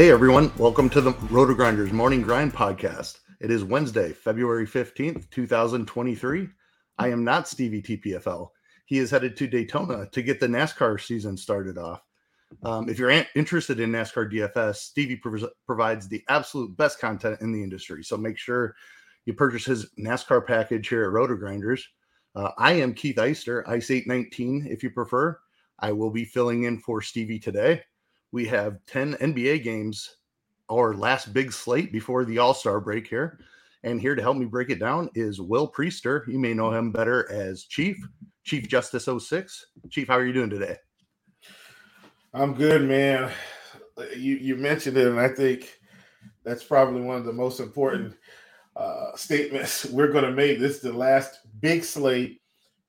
[0.00, 3.18] Hey everyone, welcome to the RotoGrinders Morning Grind Podcast.
[3.38, 6.48] It is Wednesday, February 15th, 2023.
[6.96, 8.48] I am not Stevie TPFL.
[8.86, 12.00] He is headed to Daytona to get the NASCAR season started off.
[12.62, 17.52] Um, if you're interested in NASCAR DFS, Stevie prov- provides the absolute best content in
[17.52, 18.02] the industry.
[18.02, 18.74] So make sure
[19.26, 21.82] you purchase his NASCAR package here at RotoGrinders.
[22.34, 25.38] Uh, I am Keith Eister, Ice 819 if you prefer.
[25.78, 27.82] I will be filling in for Stevie today
[28.32, 30.16] we have 10 NBA games,
[30.70, 33.40] our last big slate before the All Star break here.
[33.82, 36.26] And here to help me break it down is Will Priester.
[36.28, 37.96] You may know him better as Chief,
[38.44, 39.66] Chief Justice 06.
[39.88, 40.76] Chief, how are you doing today?
[42.34, 43.32] I'm good, man.
[44.16, 45.80] You you mentioned it, and I think
[46.44, 48.14] that's probably one of the most important
[48.76, 50.58] uh, statements we're going to make.
[50.58, 52.40] This is the last big slate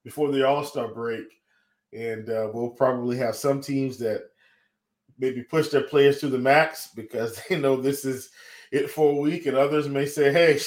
[0.03, 1.25] before the All Star break,
[1.91, 4.31] and uh, we'll probably have some teams that
[5.21, 8.31] maybe push their players to the max because they know this is
[8.71, 10.59] it for a week, and others may say, "Hey,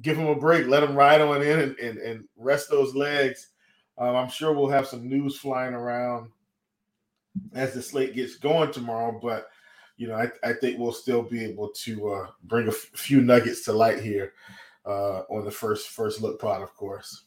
[0.00, 3.50] give them a break, let them ride on in and, and, and rest those legs."
[3.98, 6.30] Um, I'm sure we'll have some news flying around
[7.54, 9.48] as the slate gets going tomorrow, but
[9.96, 13.22] you know, I, I think we'll still be able to uh, bring a f- few
[13.22, 14.34] nuggets to light here
[14.84, 17.24] uh, on the first first look pod, of course.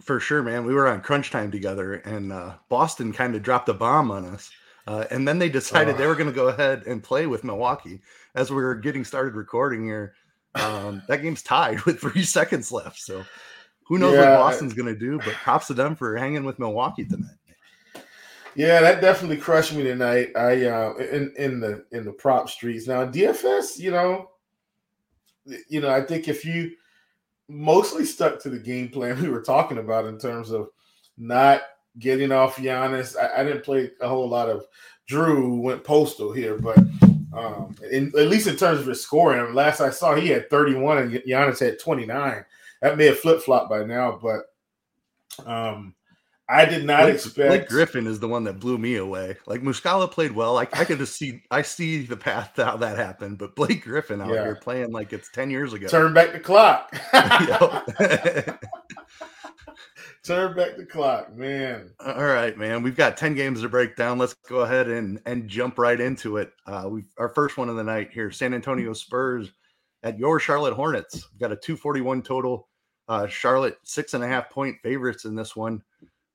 [0.00, 0.64] For sure, man.
[0.64, 4.24] We were on crunch time together, and uh, Boston kind of dropped a bomb on
[4.24, 4.50] us.
[4.86, 8.00] Uh, and then they decided they were going to go ahead and play with Milwaukee
[8.34, 10.14] as we were getting started recording here.
[10.54, 12.98] Um, that game's tied with three seconds left.
[12.98, 13.24] So
[13.84, 15.18] who knows yeah, what Boston's going to do?
[15.18, 17.36] But props to them for hanging with Milwaukee tonight.
[18.54, 20.36] Yeah, that definitely crushed me tonight.
[20.36, 23.78] I uh, in in the in the prop streets now DFS.
[23.78, 24.30] You know,
[25.68, 26.72] you know, I think if you
[27.48, 30.68] mostly stuck to the game plan we were talking about in terms of
[31.16, 31.62] not
[31.98, 33.16] getting off Giannis.
[33.16, 34.64] I, I, didn't play a whole lot of
[35.06, 36.78] Drew went postal here, but
[37.36, 40.98] um, in, at least in terms of his scoring, last I saw he had 31
[40.98, 42.44] and Giannis had 29.
[42.80, 44.42] That may have flip flopped by now, but
[45.46, 45.94] um,
[46.48, 47.48] I did not Blake, expect.
[47.48, 49.36] Blake Griffin is the one that blew me away.
[49.46, 50.58] Like Muscala played well.
[50.58, 53.84] I, I could just see I see the path to how that happened, but Blake
[53.84, 54.44] Griffin out Yeah.
[54.44, 55.88] here playing like it's 10 years ago.
[55.88, 56.94] Turn back the clock.
[60.24, 61.90] Turn back the clock, man.
[61.98, 62.82] All right, man.
[62.82, 64.18] We've got 10 games to break down.
[64.18, 66.52] Let's go ahead and and jump right into it.
[66.66, 69.50] Uh we our first one of the night here, San Antonio Spurs
[70.04, 71.28] at your Charlotte Hornets.
[71.32, 72.68] We've got a 241 total.
[73.08, 75.82] Uh Charlotte six and a half point favorites in this one.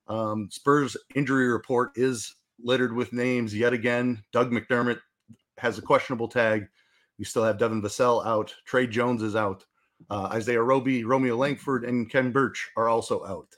[0.07, 4.23] Um, Spurs injury report is littered with names yet again.
[4.31, 4.99] Doug McDermott
[5.57, 6.67] has a questionable tag.
[7.17, 8.53] We still have Devin Vassell out.
[8.65, 9.65] Tre Jones is out.
[10.09, 13.55] Uh, Isaiah Roby, Romeo Langford, and Khem Birch are also out.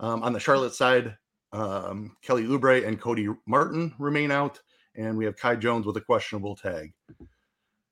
[0.00, 1.16] Um, on the Charlotte side,
[1.52, 4.60] um, Kelly Oubre and Cody Martin remain out,
[4.96, 6.92] and we have Kai Jones with a questionable tag.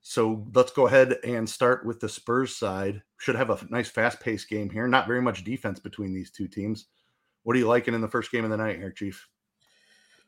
[0.02, 3.02] So let's go ahead and start with the Spurs side.
[3.18, 4.88] Should have a nice fast-paced game here.
[4.88, 6.86] Not very much defense between these two teams.
[7.44, 9.28] What are you liking in the first game of the night here, Chief?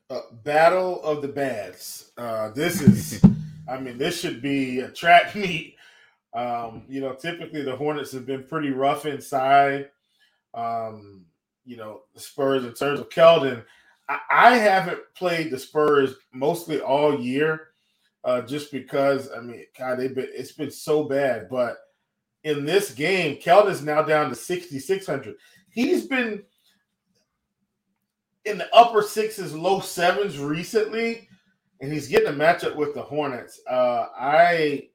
[0.09, 2.11] Uh, Battle of the Bads.
[2.17, 3.21] Uh, this is,
[3.69, 5.75] I mean, this should be a track meet.
[6.33, 9.89] Um, you know, typically the Hornets have been pretty rough inside.
[10.53, 11.25] Um,
[11.65, 13.63] you know, the Spurs in terms of Keldon.
[14.07, 17.69] I, I haven't played the Spurs mostly all year,
[18.23, 21.47] uh, just because I mean, God, they've been it's been so bad.
[21.49, 21.77] But
[22.43, 25.35] in this game, Keldon's now down to sixty six hundred.
[25.69, 26.43] He's been
[28.45, 31.27] in the upper sixes, low sevens recently,
[31.81, 33.59] and he's getting a matchup with the Hornets.
[33.69, 34.89] Uh, I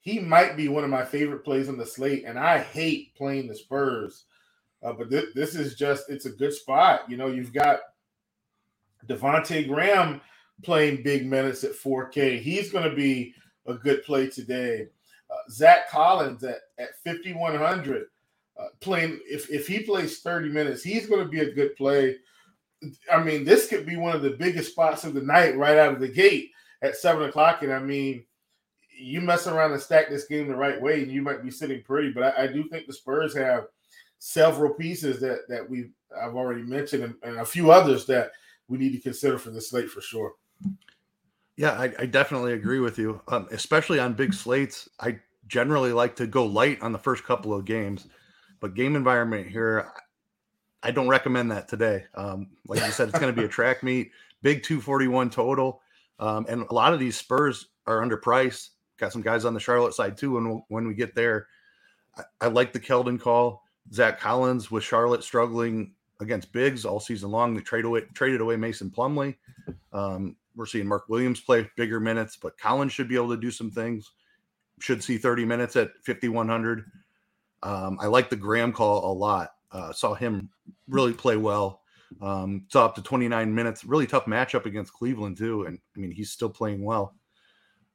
[0.00, 3.48] he might be one of my favorite plays on the slate, and I hate playing
[3.48, 4.24] the Spurs.
[4.82, 7.08] Uh, but th- this is just it's a good spot.
[7.08, 7.80] You know, you've got
[9.06, 10.20] Devonte' Graham
[10.62, 12.40] playing big minutes at 4K.
[12.40, 13.34] He's going to be
[13.66, 14.88] a good play today.
[15.30, 18.06] Uh, Zach Collins at, at 5,100
[18.58, 19.20] uh, playing.
[19.24, 22.16] If, if he plays 30 minutes, he's going to be a good play.
[23.12, 25.94] I mean, this could be one of the biggest spots of the night right out
[25.94, 26.50] of the gate
[26.82, 27.62] at seven o'clock.
[27.62, 28.24] And I mean,
[28.98, 31.82] you mess around and stack this game the right way, and you might be sitting
[31.82, 32.12] pretty.
[32.12, 33.66] But I, I do think the Spurs have
[34.18, 35.90] several pieces that that we
[36.20, 38.32] I've already mentioned, and, and a few others that
[38.68, 40.34] we need to consider for the slate for sure.
[41.56, 44.88] Yeah, I, I definitely agree with you, um, especially on big slates.
[45.00, 48.06] I generally like to go light on the first couple of games,
[48.60, 49.90] but game environment here,
[50.82, 52.04] I don't recommend that today.
[52.14, 54.10] Um, like you said, it's going to be a track meet,
[54.42, 55.80] big 241 total,
[56.18, 58.70] um, and a lot of these Spurs are underpriced.
[58.98, 60.38] Got some guys on the Charlotte side too.
[60.38, 61.48] And when when we get there,
[62.16, 63.65] I, I like the Keldon call.
[63.92, 67.54] Zach Collins with Charlotte struggling against bigs all season long.
[67.54, 69.36] They trade away traded away Mason Plumlee.
[69.92, 73.50] Um, we're seeing Mark Williams play bigger minutes, but Collins should be able to do
[73.50, 74.12] some things.
[74.80, 76.84] Should see 30 minutes at 5100.
[77.62, 79.54] Um, I like the Graham call a lot.
[79.72, 80.50] Uh, saw him
[80.88, 81.82] really play well.
[82.20, 83.84] Um, saw up to 29 minutes.
[83.84, 87.14] Really tough matchup against Cleveland too, and I mean he's still playing well.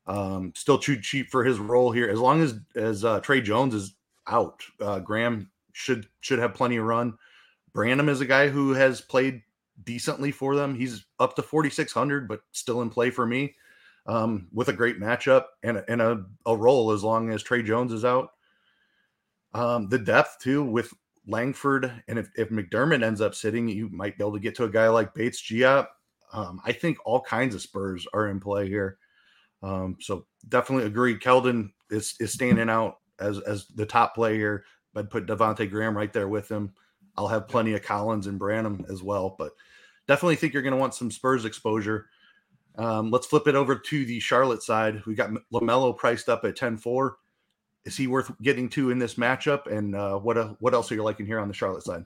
[0.07, 2.09] Um, still too cheap for his role here.
[2.09, 3.95] As long as as uh, Tre Jones is
[4.27, 7.17] out, uh, Graham should should have plenty of run.
[7.73, 9.41] Branham is a guy who has played
[9.83, 10.75] decently for them.
[10.75, 13.55] He's up to 4,600, but still in play for me
[14.05, 17.61] um, with a great matchup and, a, and a, a role as long as Tre
[17.63, 18.31] Jones is out.
[19.53, 20.93] Um, the depth, too, with
[21.27, 21.91] Langford.
[22.07, 24.69] And if, if McDermott ends up sitting, you might be able to get to a
[24.69, 25.87] guy like Bates-Diop.
[26.33, 28.97] Um, I think all kinds of Spurs are in play here.
[29.61, 31.17] Um, so definitely agree.
[31.17, 34.63] Keldon is, is standing out as, as the top play here.
[34.95, 36.73] I'd put Devonte' Graham right there with him.
[37.17, 39.51] I'll have plenty of Collins and Branham as well, but
[40.07, 42.07] definitely think you're going to want some Spurs exposure.
[42.77, 45.01] Um, let's flip it over to the Charlotte side.
[45.05, 47.13] We got LaMelo priced up at 10-4.
[47.83, 49.67] Is he worth getting to in this matchup?
[49.67, 52.05] And uh, what uh, what else are you liking here on the Charlotte side?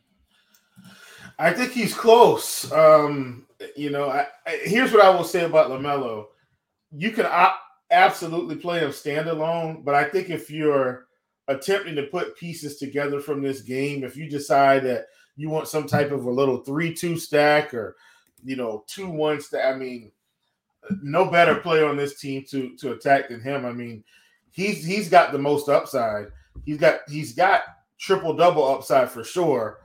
[1.38, 2.72] I think he's close.
[2.72, 6.27] Um, you know, I, I, here's what I will say about LaMelo:
[6.92, 7.60] you can op-
[7.92, 11.05] absolutely play him standalone, but I think if you're
[11.48, 15.88] attempting to put pieces together from this game, if you decide that you want some
[15.88, 17.96] type of a little three-two stack or
[18.44, 20.12] you know two-one stack, I mean,
[21.02, 23.66] no better player on this team to to attack than him.
[23.66, 24.04] I mean,
[24.52, 26.28] he's he's got the most upside.
[26.66, 27.64] He's got he's got
[28.00, 29.80] triple double upside for sure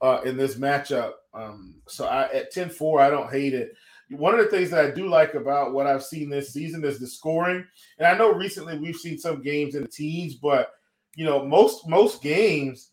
[0.00, 1.12] uh, in this matchup.
[1.34, 3.72] Um, so I, at 10-4, I don't hate it.
[4.10, 6.98] One of the things that I do like about what I've seen this season is
[6.98, 7.66] the scoring.
[7.98, 10.70] And I know recently we've seen some games in the teens, but
[11.16, 12.92] you know, most most games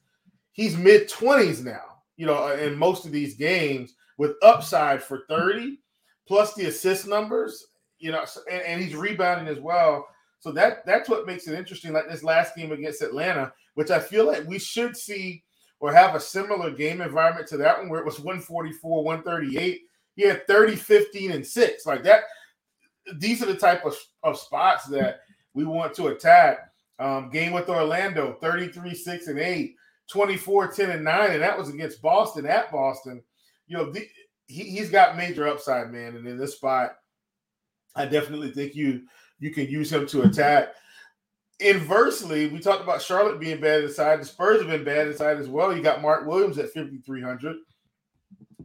[0.54, 1.84] he's mid 20s now.
[2.18, 5.80] You know, uh, in most of these games with upside for 30
[6.28, 7.68] plus the assist numbers.
[8.00, 10.08] You know, and, and he's rebounding as well.
[10.40, 11.94] So that that's what makes it interesting.
[11.94, 15.44] Like this last game against Atlanta, which I feel like we should see
[15.80, 19.82] or have a similar game environment to that one where it was 144, 138.
[20.16, 21.86] He had 30, 15, and 6.
[21.86, 22.24] Like that,
[23.16, 25.22] these are the type of, of spots that
[25.54, 26.73] we want to attack.
[27.00, 29.76] Um, game with Orlando, 33, 6, and 8,
[30.08, 31.32] 24, 10, and 9.
[31.32, 33.22] And that was against Boston at Boston.
[33.68, 34.08] You know, the,
[34.48, 36.16] he, he's got major upside, man.
[36.16, 36.96] And in this spot,
[37.96, 39.04] I definitely think you
[39.40, 40.70] you can use him to attack.
[41.60, 44.22] Inversely, we talked about Charlotte being bad inside.
[44.22, 45.76] The Spurs have been bad inside as well.
[45.76, 47.58] You got Mark Williams at 5,300.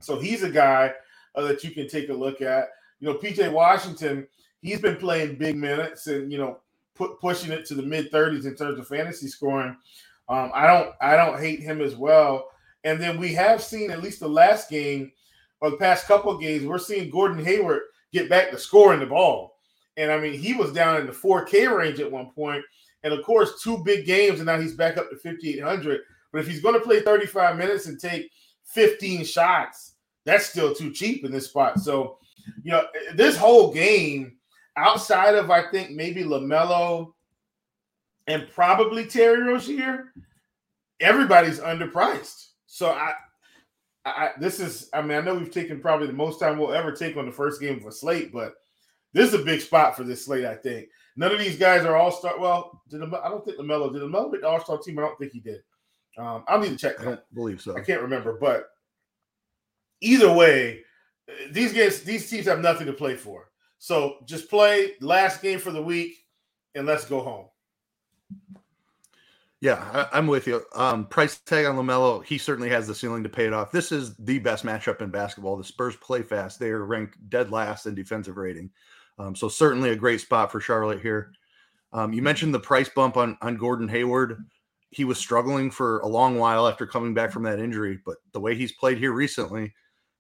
[0.01, 0.93] So he's a guy
[1.35, 2.69] uh, that you can take a look at.
[3.01, 4.27] You know, PJ Washington,
[4.61, 6.59] he's been playing big minutes and, you know,
[7.21, 9.77] pushing it to the mid 30s in terms of fantasy scoring.
[10.29, 12.49] Um, I don't I don't hate him as well.
[12.85, 15.11] And then we have seen at least the last game
[15.61, 19.07] or the past couple of games, we're seeing Gordon Hayward get back to scoring the
[19.07, 19.57] ball.
[19.97, 22.65] And I mean, he was down in the 4K range at one point.
[23.03, 26.01] And of course, two big games, and now he's back up to 5,800.
[26.33, 28.31] But if he's going to play 35 minutes and take
[28.65, 31.81] 15 shots, that's still too cheap in this spot.
[31.81, 32.19] So,
[32.63, 34.38] you know, this whole game,
[34.79, 37.13] outside of I think maybe LaMelo
[38.27, 40.13] and probably Terry Rozier,
[41.01, 42.49] everybody's underpriced.
[42.67, 43.15] So I,
[44.05, 46.93] I, this is, I mean, I know we've taken probably the most time we'll ever
[46.93, 48.55] take on the first game of a slate, but
[49.13, 50.89] this is a big spot for this slate, I think.
[51.17, 52.39] None of these guys are all star.
[52.39, 54.99] Well, did I don't think LaMelo did LaMelo make the All Star team.
[54.99, 55.63] I don't think he did.
[56.17, 57.01] Um, I'll need to check.
[57.01, 57.77] I don't believe so.
[57.77, 58.71] I can't remember, but
[60.01, 60.83] either way,
[61.51, 63.51] these games, these teams have nothing to play for.
[63.79, 66.27] So just play last game for the week,
[66.75, 67.47] and let's go home.
[69.61, 70.63] Yeah, I, am with you.
[70.77, 73.73] Um, price tag on LaMelo, he certainly has the ceiling to pay it off.
[73.73, 75.57] This is the best matchup in basketball.
[75.57, 78.71] The Spurs play fast; they are ranked dead last in defensive rating.
[79.19, 81.33] Um, so certainly a great spot for Charlotte here.
[81.93, 84.45] Um, you mentioned the price bump on on Gordon Hayward.
[84.91, 88.41] He was struggling for a long while after coming back from that injury, but the
[88.41, 89.75] way he's played here recently,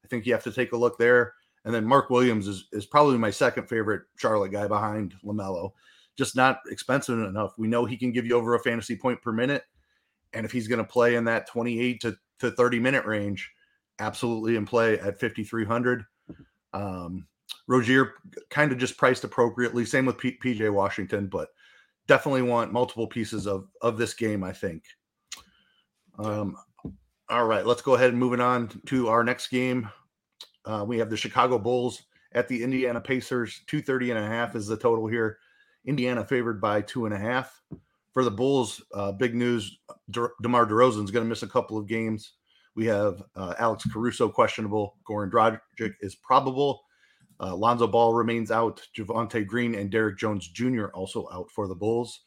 [0.04, 1.34] I think you have to take a look there.
[1.64, 5.72] And then Mark Williams is is probably my second favorite Charlotte guy behind LaMelo.
[6.16, 7.52] Just not expensive enough.
[7.58, 9.64] We know he can give you over a fantasy point per minute,
[10.32, 13.50] and if he's going to play in that 28 to, to 30 minute range,
[13.98, 16.04] absolutely in play at 5300.
[16.72, 17.26] Um,
[17.66, 18.14] Rozier
[18.50, 19.84] kind of just priced appropriately.
[19.84, 21.48] Same with P- PJ Washington, but
[22.06, 24.42] definitely want multiple pieces of of this game.
[24.42, 24.82] I think.
[26.18, 26.56] Um,
[27.28, 29.88] all right, let's go ahead and moving on to our next game.
[30.68, 33.62] Uh, we have the Chicago Bulls at the Indiana Pacers.
[33.66, 35.38] 230 and a half is the total here.
[35.86, 37.62] Indiana favored by two and a half.
[38.12, 39.78] For the Bulls, uh, big news:
[40.10, 42.34] De- DeMar DeRozan is going to miss a couple of games.
[42.74, 44.96] We have uh, Alex Caruso questionable.
[45.08, 46.82] Goran Dragic is probable.
[47.40, 48.82] Uh, Lonzo Ball remains out.
[48.96, 50.86] Javonte Green and Derrick Jones Jr.
[50.88, 52.24] also out for the Bulls.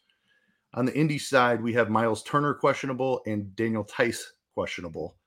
[0.74, 5.17] On the Indy side, we have Miles Turner questionable and Daniel Theis questionable.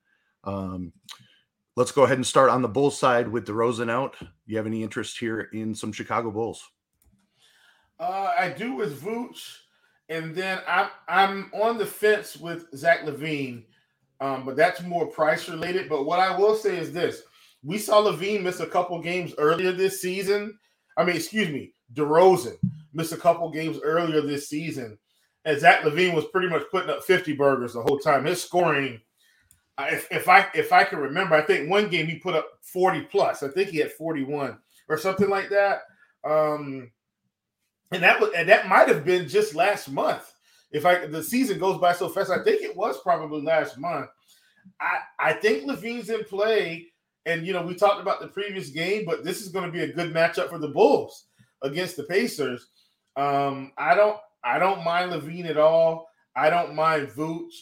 [0.42, 0.92] Um,
[1.76, 4.16] let's go ahead and start on the Bulls side with DeRozan out.
[4.46, 6.62] You have any interest here in some Chicago Bulls?
[7.98, 9.58] Uh, I do with Vooch,
[10.08, 13.64] and then I'm I'm on the fence with Zach LaVine,
[14.20, 15.88] um, but that's more price related.
[15.88, 17.22] But what I will say is this:
[17.62, 20.58] we saw LaVine miss a couple games earlier this season.
[20.96, 22.56] I mean, excuse me, DeRozan
[22.92, 24.98] missed a couple games earlier this season.
[25.44, 28.24] And Zach LaVine was pretty much putting up 50 burgers the whole time.
[28.24, 29.00] His scoring,
[29.78, 33.02] if, if I if I can remember, I think one game he put up 40
[33.02, 33.42] plus.
[33.42, 35.82] I think he had 41 or something like that.
[36.24, 36.90] Um,
[37.90, 40.32] and that was and that might have been just last month.
[40.70, 44.08] If I the season goes by so fast, I think it was probably last month.
[44.80, 46.88] I I think LaVine's in play
[47.26, 49.82] and you know, we talked about the previous game, but this is going to be
[49.82, 51.26] a good matchup for the Bulls
[51.62, 52.68] against the Pacers.
[53.16, 56.08] Um, I don't I don't mind LaVine at all.
[56.36, 57.52] I don't mind Vooch.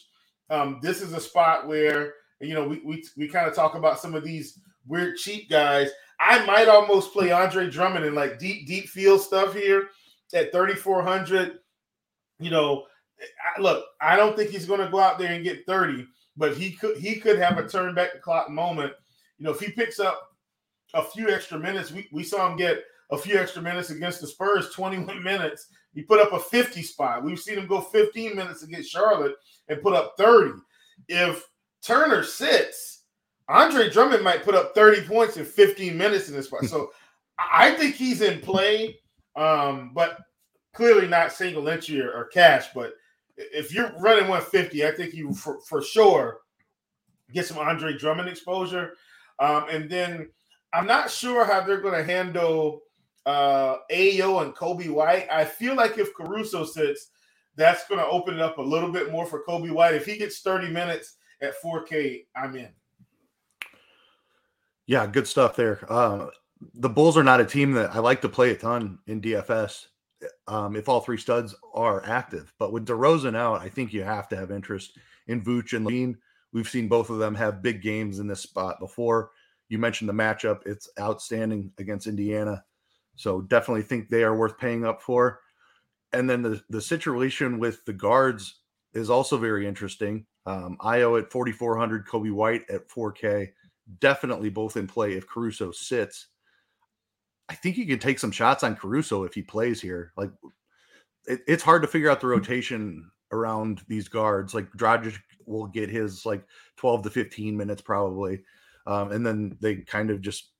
[0.52, 3.98] Um, this is a spot where you know we we, we kind of talk about
[3.98, 5.90] some of these weird cheap guys.
[6.20, 9.88] I might almost play Andre Drummond in like deep deep field stuff here
[10.34, 11.58] at 3400.
[12.38, 12.84] You know,
[13.20, 16.06] I, look, I don't think he's going to go out there and get 30,
[16.36, 18.92] but he could he could have a turn back the clock moment
[19.42, 20.30] you know, if he picks up
[20.94, 24.26] a few extra minutes, we, we saw him get a few extra minutes against the
[24.28, 25.66] Spurs, 21 minutes.
[25.94, 27.22] He put up a 50 spot.
[27.22, 29.34] We've seen him go 15 minutes against Charlotte
[29.68, 30.52] and put up 30.
[31.08, 31.46] If
[31.82, 33.02] Turner sits,
[33.48, 36.64] Andre Drummond might put up 30 points in 15 minutes in this spot.
[36.64, 36.92] So
[37.38, 38.98] I think he's in play,
[39.36, 40.18] um, but
[40.72, 42.66] clearly not single entry or, or, cash.
[42.74, 42.94] But
[43.36, 46.38] if you're running 150, I think you for, for sure
[47.32, 48.92] get some Andre Drummond exposure.
[49.38, 50.28] Um, and then
[50.72, 52.82] I'm not sure how they're going to handle
[53.26, 55.28] uh, Ayo and Coby White.
[55.30, 57.10] I feel like if Caruso sits,
[57.56, 59.94] that's going to open it up a little bit more for Coby White.
[59.94, 62.68] If he gets 30 minutes at 4K, I'm in.
[64.86, 65.84] Yeah, good stuff there.
[65.88, 66.28] Uh,
[66.74, 69.86] the Bulls are not a team that I like to play a ton in DFS
[70.48, 72.52] um, if all three studs are active.
[72.58, 76.16] But with DeRozan out, I think you have to have interest in Vooch and LaVine.
[76.52, 79.30] We've seen both of them have big games in this spot before.
[79.68, 82.62] You mentioned the matchup; it's outstanding against Indiana,
[83.22, 85.40] so definitely think they are worth paying up for.
[86.12, 88.62] And then the the situation with the guards
[88.94, 90.26] is also very interesting.
[90.44, 93.50] Um, Ayo at 4,400, Coby White at 4K,
[94.00, 96.26] definitely both in play if Caruso sits.
[97.48, 100.12] I think you can take some shots on Caruso if he plays here.
[100.16, 100.32] Like
[101.26, 104.52] it, it's hard to figure out the rotation around these guards.
[104.52, 106.44] Like Dragic will get his like
[106.76, 108.42] 12 to 15 minutes probably.
[108.88, 110.50] Um, and then they kind of just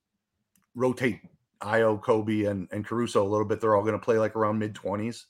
[0.75, 1.19] rotate
[1.63, 3.59] Ayo, Coby, and, and Caruso a little bit.
[3.59, 5.25] They're all going to play like around mid 20s.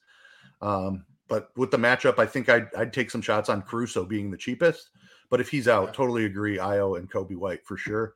[0.61, 4.29] Um, but with the matchup, I think I'd, I'd take some shots on Caruso being
[4.29, 4.89] the cheapest.
[5.29, 6.57] But if he's out, totally agree.
[6.57, 8.15] Ayo and Coby White for sure.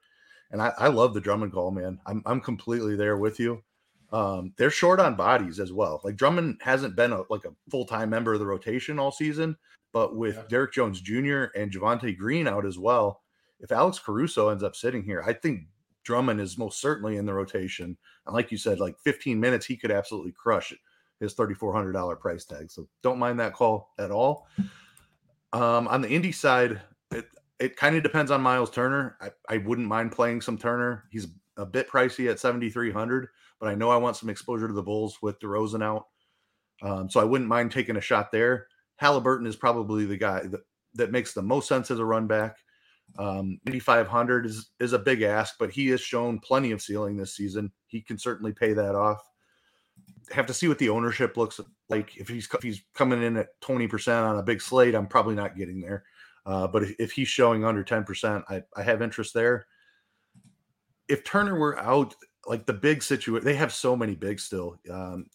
[0.52, 2.00] And I, I love the Drummond call, man.
[2.06, 3.64] I'm, I'm completely there with you.
[4.12, 6.00] Um, they're short on bodies as well.
[6.04, 9.58] Like Drummond hasn't been a, like a full time member of the rotation all season,
[9.92, 10.44] but with yeah.
[10.48, 11.46] Derrick Jones Jr.
[11.56, 13.22] and Javonte Green out as well,
[13.60, 15.64] if Alex Caruso ends up sitting here, I think
[16.08, 17.98] Drummond is most certainly in the rotation.
[18.26, 20.80] And like you said, like 15 minutes, he could absolutely crush it,
[21.20, 22.72] his $3,400 price tag.
[22.72, 24.48] So don't mind that call at all.
[25.52, 26.80] Um, on the Indy side,
[27.12, 27.26] it,
[27.60, 29.18] it kind of depends on Miles Turner.
[29.20, 31.04] I, I wouldn't mind playing some Turner.
[31.12, 33.28] He's a bit pricey at 7,300,
[33.60, 36.06] but I know I want some exposure to the Bulls with DeRozan out.
[36.82, 38.68] Um, so I wouldn't mind taking a shot there.
[38.96, 40.62] Halliburton is probably the guy that,
[40.94, 42.56] that makes the most sense as a run back.
[43.20, 47.36] Um, 8,500 is, is a big ask, but he has shown plenty of ceiling this
[47.36, 47.72] season.
[47.88, 49.22] He can certainly pay that off.
[50.32, 51.60] Have to see what the ownership looks
[51.90, 52.18] like.
[52.18, 55.56] If he's if he's coming in at 20% on a big slate, I'm probably not
[55.56, 56.04] getting there.
[56.46, 59.68] Uh, but if, if, he's showing under 10%, I, I have interest there.
[61.10, 64.78] If Turner were out, like the big situation, they have so many bigs still.
[64.90, 65.26] Um,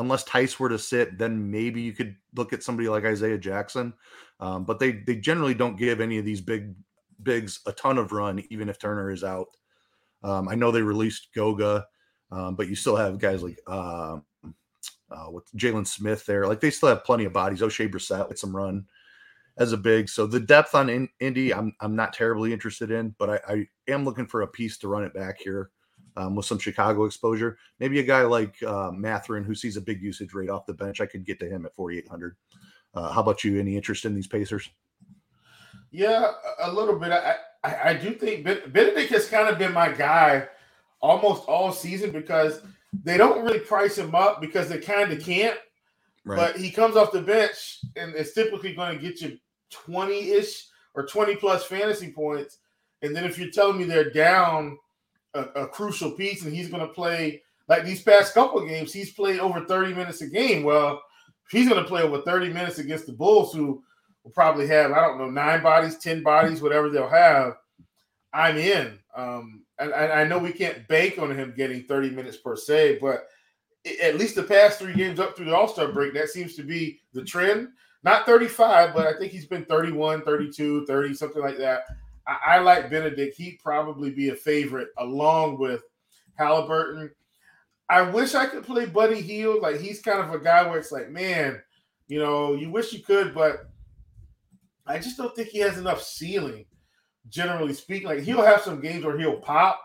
[0.00, 3.92] unless Theis were to sit, then maybe you could look at somebody like Isaiah Jackson.
[4.40, 6.74] Um, but they they generally don't give any of these big
[7.22, 9.48] bigs a ton of run, even if Turner is out.
[10.22, 11.86] Um, I know they released Goga,
[12.32, 14.18] um, but you still have guys like uh,
[15.10, 16.46] uh, with Jalen Smith there.
[16.46, 17.60] Like they still have plenty of bodies.
[17.60, 18.86] Oshae Brissett with some run
[19.58, 20.08] as a big.
[20.08, 23.66] So the depth on in, Indy, I'm I'm not terribly interested in, but I, I
[23.88, 25.70] am looking for a piece to run it back here
[26.16, 27.58] um, with some Chicago exposure.
[27.78, 31.00] Maybe a guy like uh, Mathurin who sees a big usage rate off the bench.
[31.00, 32.36] I could get to him at 4,800.
[32.94, 33.58] Uh, how about you?
[33.58, 34.68] Any interest in these Pacers?
[35.90, 37.12] Yeah, a little bit.
[37.12, 40.48] I I, I do think Bennedict has kind of been my guy
[41.00, 42.62] almost all season because
[43.04, 45.58] they don't really price him up because they kind of can't.
[46.24, 46.36] Right.
[46.36, 49.38] But he comes off the bench and it's typically going to get you
[49.70, 52.58] 20 ish or 20 plus fantasy points.
[53.02, 54.78] And then if you're telling me they're down
[55.34, 59.12] a, a crucial piece and he's going to play like these past couple games, he's
[59.12, 60.64] played over 30 minutes a game.
[60.64, 61.00] Well,
[61.50, 63.82] he's going to play over 30 minutes against the Bulls, who
[64.24, 67.54] will probably have, I don't know, nine bodies, 10 bodies, whatever they'll have.
[68.32, 68.98] I'm in.
[69.16, 72.98] Um, and, and I know we can't bank on him getting 30 minutes per se,
[73.00, 73.26] but
[74.02, 76.62] at least the past three games up through the All Star break, that seems to
[76.64, 77.68] be the trend
[78.02, 81.82] not 35, but I think he's been 31, 32, 30, something like that.
[82.30, 83.36] I, I like Bennedict.
[83.36, 85.82] He'd probably be a favorite along with
[86.36, 87.10] Halliburton.
[87.88, 89.62] I wish I could play Buddy Hield.
[89.62, 91.60] Like he's kind of a guy where it's like, man,
[92.06, 93.68] you know, you wish you could, but
[94.86, 96.66] I just don't think he has enough ceiling,
[97.28, 98.06] generally speaking.
[98.06, 99.80] Like he'll have some games where he'll pop,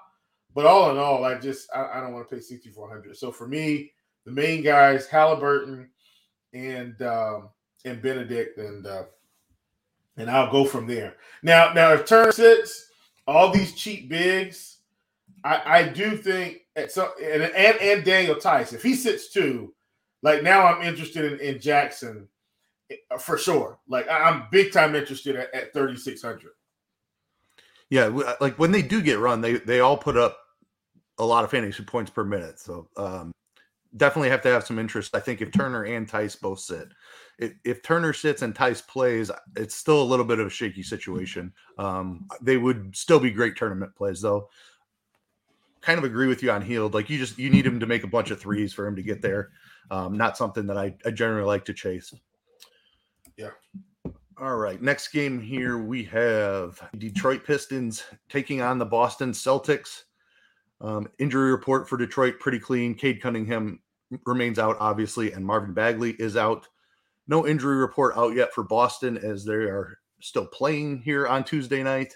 [0.54, 3.18] but all in all, I just I, I don't want to pay 6400.
[3.18, 3.92] So for me,
[4.26, 5.90] the main guys, Halliburton
[6.54, 7.50] and um,
[7.86, 9.04] and Bennedict and uh,
[10.18, 11.16] and I'll go from there.
[11.44, 12.90] Now, now if Turner sits,
[13.28, 14.78] all these cheap bigs,
[15.44, 19.74] I, I do think at some and, and and Daniel Theis, if he sits too,
[20.22, 22.28] like now I'm interested in, in Jackson
[22.92, 23.80] eh, for sure.
[23.88, 26.52] Like I'm big time interested at, at 3600.
[27.90, 28.08] Yeah,
[28.42, 30.40] like when they do get run, they they all put up
[31.20, 32.60] a lot of fantasy points per minute.
[32.60, 33.32] So um,
[33.98, 35.16] definitely have to have some interest.
[35.16, 36.90] I think if Turner and Theis both sit,
[37.38, 40.84] if, if Turner sits and Theis plays, it's still a little bit of a shaky
[40.84, 41.54] situation.
[41.78, 44.50] Um, they would still be great tournament plays, though.
[45.82, 46.94] Kind of agree with you on Hield.
[46.94, 49.04] Like you just you need him to make a bunch of threes for him to
[49.04, 49.52] get there.
[49.92, 52.14] Um, not something that I, I generally like to chase.
[53.38, 53.52] Yeah.
[54.38, 54.82] All right.
[54.82, 60.04] Next game here we have Detroit Pistons taking on the Boston Celtics.
[60.82, 62.96] Um, injury report for Detroit pretty clean.
[62.96, 63.80] Cade Cunningham
[64.26, 66.68] remains out, obviously, and Marvin Bagley is out.
[67.28, 71.84] No injury report out yet for Boston as they are still playing here on Tuesday
[71.84, 72.16] night.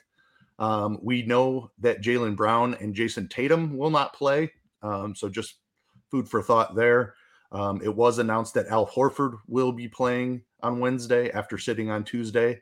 [0.60, 4.52] Um, we know that Jaylen Brown and Jayson Tatum will not play.
[4.82, 5.56] Um, so just
[6.12, 7.16] food for thought there.
[7.52, 12.04] Um, it was announced that Al Horford will be playing on Wednesday after sitting on
[12.04, 12.62] Tuesday.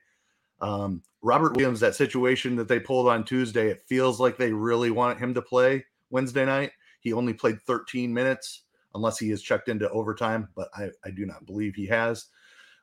[0.61, 4.91] Um, Robert Williams, that situation that they pulled on Tuesday, it feels like they really
[4.91, 6.71] want him to play Wednesday night.
[7.01, 8.63] He only played 13 minutes,
[8.97, 12.25] unless he has checked into overtime, but I, I do not believe he has.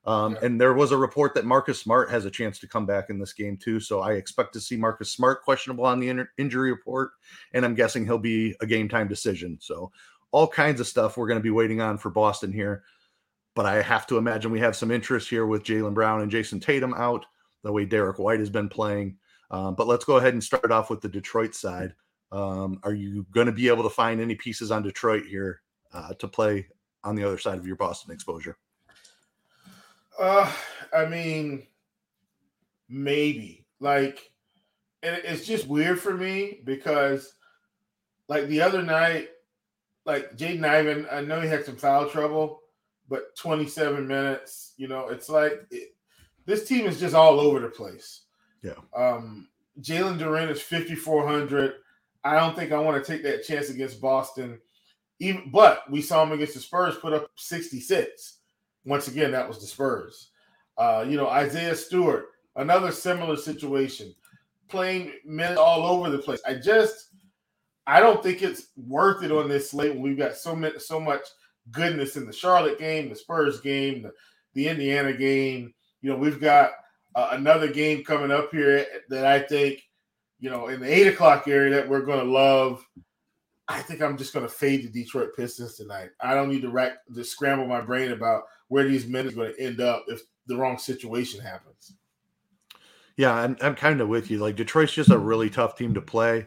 [0.07, 3.11] Um, And there was a report that Marcus Smart has a chance to come back
[3.11, 3.81] in this game too.
[3.81, 7.13] So I expect to see Marcus Smart questionable on the in- injury report,
[7.53, 9.59] and I'm guessing he'll be a game time decision.
[9.61, 9.93] So
[10.31, 12.85] all kinds of stuff we're going to be waiting on for Boston here.
[13.55, 16.61] But I have to imagine we have some interest here with Jaylen Brown and Jayson
[16.61, 17.25] Tatum out,
[17.63, 19.17] the way Derrick White has been playing.
[19.51, 21.95] Um, but let's go ahead and start off with the Detroit side.
[22.33, 25.61] Um, are you going to be able to find any pieces on Detroit here
[25.95, 26.67] uh, to play
[27.03, 28.57] on the other side of your Boston exposure?
[30.19, 30.51] Uh,
[30.95, 31.67] I mean,
[32.89, 34.31] maybe like,
[35.03, 37.35] and it's just weird for me because,
[38.29, 39.29] like the other night,
[40.07, 42.61] like Jaden Ivey, I know he had some foul trouble,
[43.09, 45.95] but 27 minutes, you know, it's like it,
[46.47, 48.23] this team is just all over the place.
[48.63, 48.75] Yeah.
[48.97, 49.49] Um,
[49.81, 51.75] Jalen Duren is 5,400.
[52.23, 54.59] I don't think I want to take that chance against Boston.
[55.21, 58.39] Even, but we saw him against the Spurs put up 66.
[58.85, 60.31] Once again, that was the Spurs.
[60.77, 64.15] Uh, you know, Isaiah Stewart, another similar situation,
[64.69, 66.41] playing men all over the place.
[66.47, 67.11] I just,
[67.87, 70.99] I don't think it's worth it on this slate when we've got so many, so
[70.99, 71.23] much
[71.71, 74.13] goodness in the Charlotte game, the Spurs game, the,
[74.55, 75.73] the Indiana game.
[76.03, 76.73] You know, we've got
[77.15, 79.83] uh, another game coming up here that I think,
[80.41, 82.85] you know, in the eight o'clock area that we're going to love.
[83.69, 86.11] I think I'm just going to fade the Detroit Pistons tonight.
[86.21, 89.55] I don't need to rack to scramble my brain about where these men are going
[89.55, 91.95] to end up if the wrong situation happens.
[93.17, 94.39] Yeah, I'm, I'm kind of with you.
[94.39, 96.47] Like Detroit's just a really tough team to play.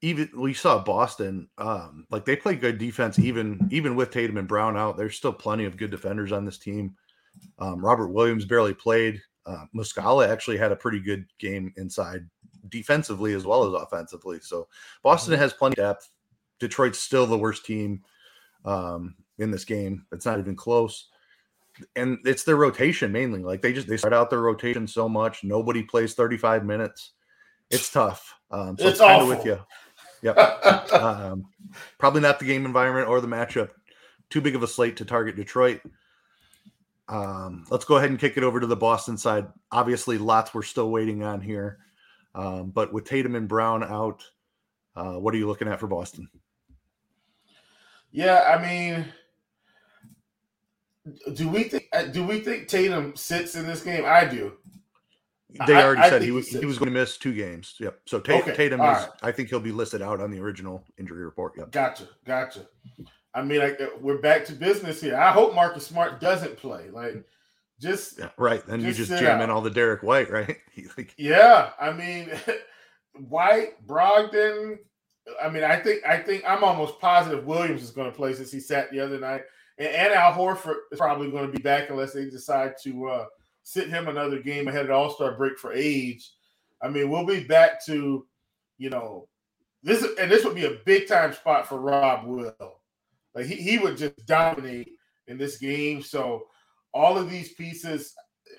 [0.00, 4.46] Even we saw Boston, um, like they play good defense, even even with Tatum and
[4.46, 4.96] Brown out.
[4.96, 6.94] There's still plenty of good defenders on this team.
[7.58, 9.20] Um, Robert Williams barely played.
[9.44, 12.28] Uh, Muscala actually had a pretty good game inside
[12.68, 14.38] defensively as well as offensively.
[14.40, 14.68] So
[15.02, 16.10] Boston has plenty of depth.
[16.58, 18.02] Detroit's still the worst team
[18.64, 20.06] um, in this game.
[20.12, 21.08] It's not even close.
[21.94, 23.40] And it's their rotation mainly.
[23.40, 25.44] Like they just they start out their rotation so much.
[25.44, 27.12] Nobody plays 35 minutes.
[27.70, 28.34] It's tough.
[28.50, 29.58] Um, so it's kind of with you.
[30.22, 30.36] Yep.
[30.92, 31.44] um,
[31.98, 33.70] probably not the game environment or the matchup.
[34.30, 35.80] Too big of a slate to target Detroit.
[37.08, 39.46] Um, let's go ahead and kick it over to the Boston side.
[39.72, 41.78] Obviously, lots we're still waiting on here.
[42.34, 44.24] Um, but with Tatum and Brown out,
[44.94, 46.28] uh, what are you looking at for Boston?
[48.10, 49.06] Yeah, I mean,
[51.34, 54.04] do we think uh, do we think Tatum sits in this game?
[54.06, 54.52] I do.
[55.66, 56.64] They already I said he he was he sits.
[56.66, 57.74] was going to miss two games.
[57.80, 58.00] Yep.
[58.06, 58.84] So Ta- Okay, Tatum is.
[58.86, 59.08] right.
[59.22, 61.54] I think he'll be listed out on the original injury report.
[61.56, 61.70] Yep.
[61.72, 62.66] Gotcha, gotcha.
[63.34, 65.16] I mean, like uh, we're back to business here.
[65.16, 66.90] I hope Marcus Smart doesn't play.
[66.90, 67.24] Like,
[67.80, 68.28] just Yeah.
[68.36, 68.64] Right.
[68.66, 69.44] Then you Just just jam out.
[69.44, 70.56] in all the Derrick White, right?
[70.98, 71.70] Like, yeah.
[71.80, 72.30] I mean,
[73.28, 74.76] White, Brogdon.
[75.42, 78.50] I mean, I think I think I'm almost positive Williams is going to play since
[78.50, 79.42] he sat the other night,
[79.78, 83.26] and, and Al Horford is probably going to be back unless they decide to uh,
[83.62, 86.30] sit him another game ahead of the All Star break for age.
[86.82, 88.26] I mean, we'll be back to,
[88.78, 89.28] you know,
[89.82, 92.80] this and this would be a big time spot for Rob Will.
[93.34, 94.92] Like he, he would just dominate
[95.26, 96.02] in this game.
[96.02, 96.46] So
[96.92, 98.14] all of these pieces,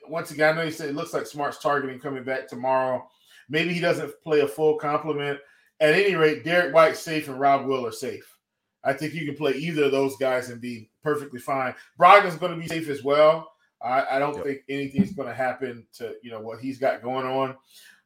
[0.08, 3.08] once again, I know you said it looks like Smart's targeting coming back tomorrow.
[3.50, 5.40] Maybe he doesn't play a full complement.
[5.80, 8.38] At any rate, Derrick White's safe and Rob Will are safe.
[8.84, 11.74] I think you can play either of those guys and be perfectly fine.
[11.98, 13.52] Brogdon's going to be safe as well.
[13.82, 14.44] I, I don't Yep.
[14.46, 17.56] think anything's going to happen to you know what he's got going on.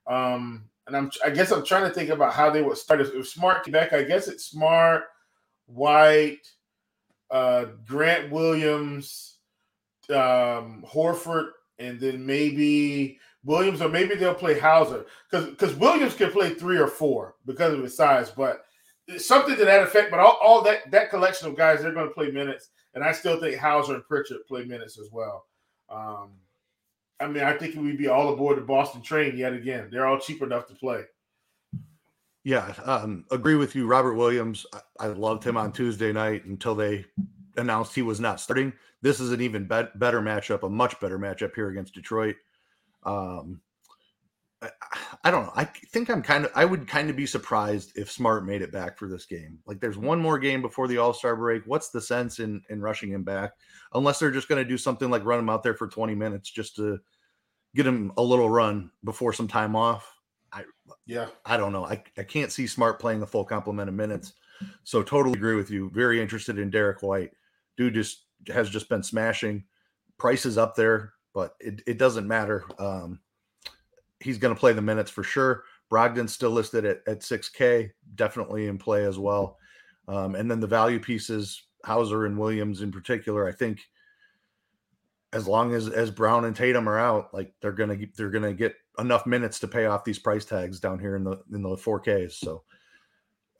[0.07, 3.01] Um, and I'm I guess I'm trying to think about how they would start.
[3.01, 5.03] If, if Smart back, I guess it's Smart,
[5.65, 6.47] White,
[7.31, 9.38] uh, Grant Williams,
[10.09, 16.32] um, Horford, and then maybe Williams, or maybe they'll play Hauser because because Williams can
[16.32, 18.65] play three or four because of his size, but
[19.17, 20.12] something to that effect.
[20.12, 23.12] But all, all that that collection of guys, they're going to play minutes, and I
[23.12, 25.45] still think Hauser and Pritchard play minutes as well.
[25.89, 26.32] Um,
[27.19, 29.89] I mean, I think we'd be all aboard the Boston train yet again.
[29.91, 31.03] They're all cheap enough to play.
[32.43, 34.65] Yeah, um, agree with you, Robert Williams.
[34.73, 37.06] I, I loved him on Tuesday night until they
[37.56, 38.73] announced he was not starting.
[39.01, 42.36] This is an even bet- better matchup, a much better matchup here against Detroit.
[43.05, 43.61] Um,
[44.61, 44.69] I,
[45.25, 45.53] I don't know.
[45.55, 46.51] I think I'm kind of.
[46.55, 49.59] I would kind of be surprised if Smart made it back for this game.
[49.65, 51.63] Like, there's one more game before the All Star break.
[51.65, 53.53] What's the sense in in rushing him back?
[53.93, 56.49] Unless they're just going to do something like run him out there for 20 minutes
[56.49, 56.99] just to
[57.75, 60.11] get him a little run before some time off.
[60.51, 60.63] I
[61.05, 61.85] yeah, I don't know.
[61.85, 64.33] I, I can't see Smart playing the full complement of minutes.
[64.83, 65.89] So totally agree with you.
[65.93, 67.31] Very interested in Derrick White.
[67.75, 69.63] Dude just has just been smashing.
[70.17, 72.65] Price is up there, but it, it doesn't matter.
[72.79, 73.19] Um,
[74.19, 75.63] he's going to play the minutes for sure.
[75.91, 79.57] Brogdon's still listed at, at 6K, definitely in play as well.
[80.07, 83.81] Um, and then the value pieces, Hauser and Williams in particular, I think
[85.33, 88.75] as long as as Brown and Tatum are out, like they're gonna they're gonna get
[88.99, 92.33] enough minutes to pay off these price tags down here in the in the 4Ks.
[92.33, 92.63] So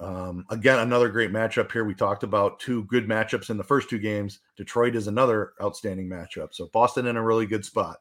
[0.04, 1.86] um, again, another great matchup here.
[1.86, 4.40] We talked about two good matchups in the first two games.
[4.58, 6.50] Detroit is another outstanding matchup.
[6.54, 7.98] So Boston in a really good spot.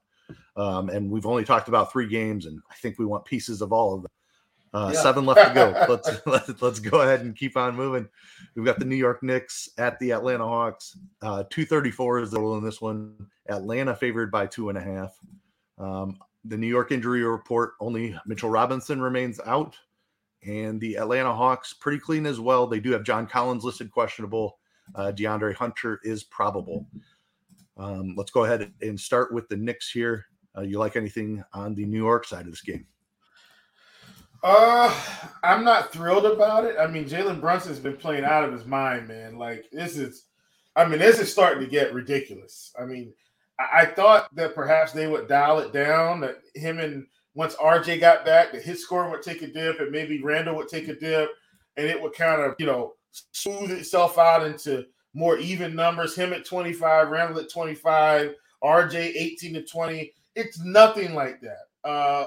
[0.57, 3.73] Um, and we've only talked about three games, and I think we want pieces of
[3.73, 4.11] all of them.
[4.75, 5.03] Uh, yeah.
[5.03, 5.87] Seven left to go.
[5.89, 8.09] let's, let's let's go ahead and keep on moving.
[8.55, 10.97] We've got the New York Knicks at the Atlanta Hawks.
[11.21, 13.15] Uh, two thirty four is the rule in this one.
[13.49, 15.15] Atlanta favored by two and a half.
[15.79, 19.77] Um, the New York injury report only Mitchell Robinson remains out,
[20.45, 22.67] and the Atlanta Hawks pretty clean as well.
[22.67, 24.59] They do have John Collins listed questionable.
[24.95, 26.87] Uh, DeAndre Hunter is probable.
[27.77, 30.27] Um, let's go ahead and start with the Knicks here.
[30.57, 32.87] Uh, you like anything on the New York side of this game?
[34.43, 34.93] Uh,
[35.45, 36.77] I'm not thrilled about it.
[36.79, 39.39] I mean, Jalen Brunson's been playing out of his mind, man.
[39.39, 40.25] Like this is,
[40.75, 42.75] I mean, this is starting to get ridiculous.
[42.79, 43.15] I mean,
[43.59, 46.21] I, I thought that perhaps they would dial it down.
[46.21, 49.91] That him and once RJ got back, that his score would take a dip, and
[49.91, 51.31] maybe Randle would take a dip,
[51.77, 52.95] and it would kind of, you know,
[53.33, 56.15] smooth itself out into more even numbers.
[56.15, 60.13] Him at 25, Randle at 25, RJ 18 to 20.
[60.35, 61.89] It's nothing like that.
[61.89, 62.27] Uh,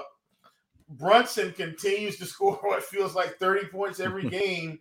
[0.90, 4.78] Brunson continues to score what feels like 30 points every game.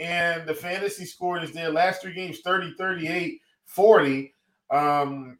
[0.00, 4.34] And the fantasy score is there last three games 30, 38, 40.
[4.70, 5.38] Um,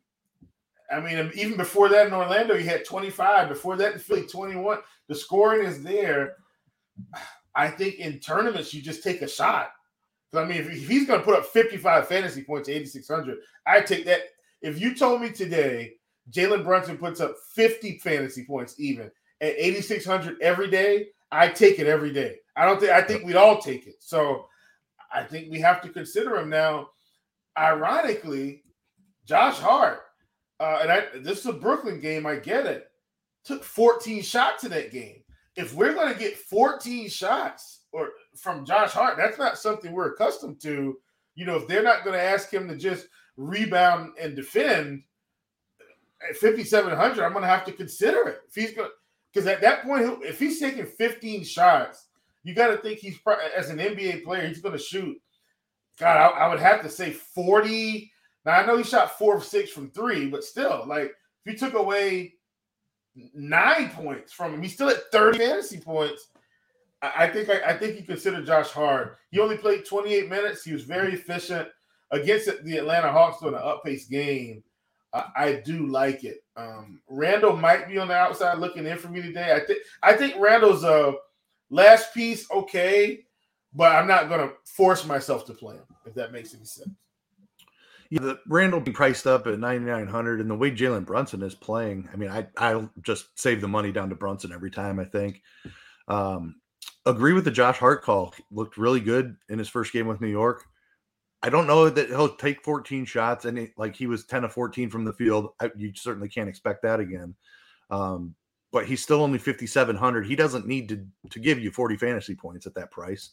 [0.91, 3.49] I mean, um, even before that in Orlando, he had 25.
[3.49, 4.79] Before that in Philly, 21.
[5.09, 6.37] The scoring is there.
[7.55, 9.71] I think in tournaments, you just take a shot.
[10.35, 14.21] I mean, if he's going to put up 55 fantasy points, 8,600, I take that.
[14.61, 15.95] If you told me today
[16.31, 21.87] Jalen Brunson puts up 50 fantasy points even, at 8600 every day, I take it
[21.87, 22.37] every day.
[22.57, 23.97] I don't think I think we'd all take it.
[24.01, 24.47] So
[25.13, 26.89] I think we have to consider him now.
[27.57, 28.63] Ironically,
[29.25, 30.01] Josh Hart,
[30.61, 32.27] uh, and I, this is a Brooklyn game.
[32.27, 32.91] I get it.
[33.45, 35.23] Took 14 shots in that game.
[35.57, 40.13] If we're going to get 14 shots or from Josh Hart, that's not something we're
[40.13, 40.99] accustomed to.
[41.35, 45.03] You know, if they're not going to ask him to just rebound and defend
[46.29, 48.41] at 5700, I'm going to have to consider it.
[48.49, 48.91] If he's going,
[49.33, 52.07] because at that point, if he's taking 15 shots,
[52.43, 53.19] you got to think he's
[53.57, 55.17] as an NBA player, he's going to shoot.
[55.99, 58.11] God, I, I, would have to say 40.
[58.45, 61.13] Now I know he shot four of six from three, but still, like
[61.45, 62.35] if you took away
[63.35, 66.29] nine points from him, he's still at 30 fantasy points.
[67.03, 69.19] I, I think I, I, think you consider Josh Hart.
[69.31, 70.65] He only played 28 minutes.
[70.65, 71.69] He was very efficient
[72.11, 74.63] against the Atlanta Hawks in an up-paced game.
[75.13, 76.45] I do like it.
[76.57, 79.55] Um, Randle might be on the outside looking in for me today.
[79.55, 81.15] I think I think Randle's a
[81.71, 83.25] last piece okay,
[83.75, 86.91] but I'm not to force myself to play him if that makes any sense.
[88.11, 92.09] Yeah, the Randle being priced up at 9,900, and the way Jalen Brunson is playing,
[92.13, 94.99] I mean, I I'll just save the money down to Brunson every time.
[94.99, 95.43] I think.
[96.09, 96.57] Um,
[97.05, 98.35] agree with the Josh Hart call.
[98.51, 100.65] Looked really good in his first game with New York.
[101.43, 104.53] I don't know that he'll take 14 shots and he, like he was 10 of
[104.53, 105.51] 14 from the field.
[105.61, 107.35] I, you certainly can't expect that again.
[107.91, 108.35] Um,
[108.73, 110.27] but he's still only 5,700.
[110.27, 113.31] He doesn't need to to give you 40 fantasy points at that price.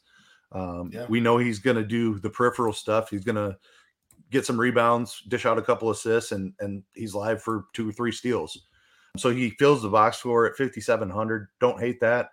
[0.52, 1.06] Um, yeah.
[1.10, 3.10] We know he's going to do the peripheral stuff.
[3.10, 3.58] He's going to
[4.32, 7.92] get some rebounds, dish out a couple assists, and and he's live for two or
[7.92, 8.68] three steals.
[9.18, 11.48] So he fills the box score at 5,700.
[11.60, 12.32] Don't hate that.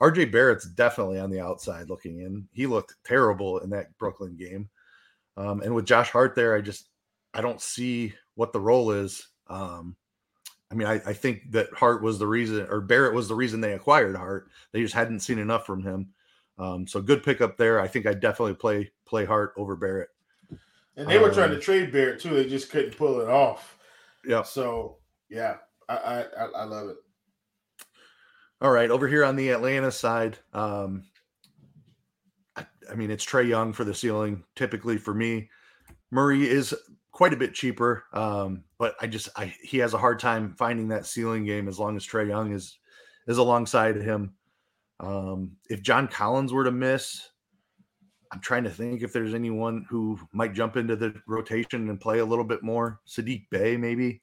[0.00, 2.48] RJ Barrett's definitely on the outside looking in.
[2.52, 4.68] He looked terrible in that Brooklyn game.
[5.36, 6.88] Um, and with Josh Hart there, I just
[7.34, 9.28] I don't see what the role is.
[9.48, 9.96] Um,
[10.70, 13.60] I mean, I, I, think that Hart was the reason, or Barrett was the reason
[13.60, 14.48] they acquired Hart.
[14.72, 16.08] They just hadn't seen enough from him.
[16.58, 17.78] Um, so good pickup there.
[17.78, 20.08] I think I definitely play play Hart over Barrett.
[20.96, 22.34] And they were um, trying to um, trade Barrett too.
[22.34, 23.78] They just couldn't pull it off.
[24.26, 24.42] Yeah.
[24.42, 24.98] So
[25.30, 25.56] yeah,
[25.88, 26.96] I I, I love it.
[28.60, 31.04] All right, over here on the Atlanta side, um,
[32.56, 34.44] I I mean, it's Trae Young for the ceiling.
[34.54, 35.50] Typically for me,
[36.10, 36.74] Murray is
[37.10, 40.88] quite a bit cheaper, um, but I just I he has a hard time finding
[40.88, 42.78] that ceiling game as long as Trae Young is
[43.26, 44.34] is alongside him.
[45.00, 47.28] Um, if John Collins were to miss,
[48.32, 52.20] I'm trying to think if there's anyone who might jump into the rotation and play
[52.20, 53.00] a little bit more.
[53.06, 54.22] Saddiq Bey, maybe.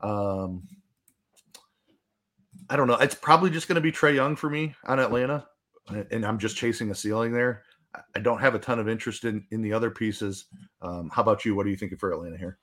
[0.00, 0.66] Um,
[2.68, 2.96] I don't know.
[2.96, 5.46] It's probably just going to be Trae Young for me on Atlanta,
[6.10, 7.62] and I'm just chasing a ceiling there.
[8.14, 10.46] I don't have a ton of interest in in the other pieces.
[10.82, 11.54] Um, how about you?
[11.54, 12.58] What are you thinking for Atlanta here?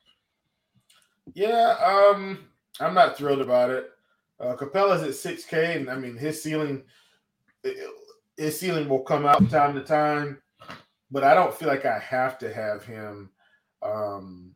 [1.34, 2.40] Yeah, um,
[2.82, 3.90] I'm not thrilled about it.
[4.40, 6.84] Uh, Capela's at 6K, and I mean his ceiling,
[8.36, 10.43] his ceiling will come out time to time,
[11.14, 13.30] but I don't feel like I have to have him.
[13.84, 14.56] Um,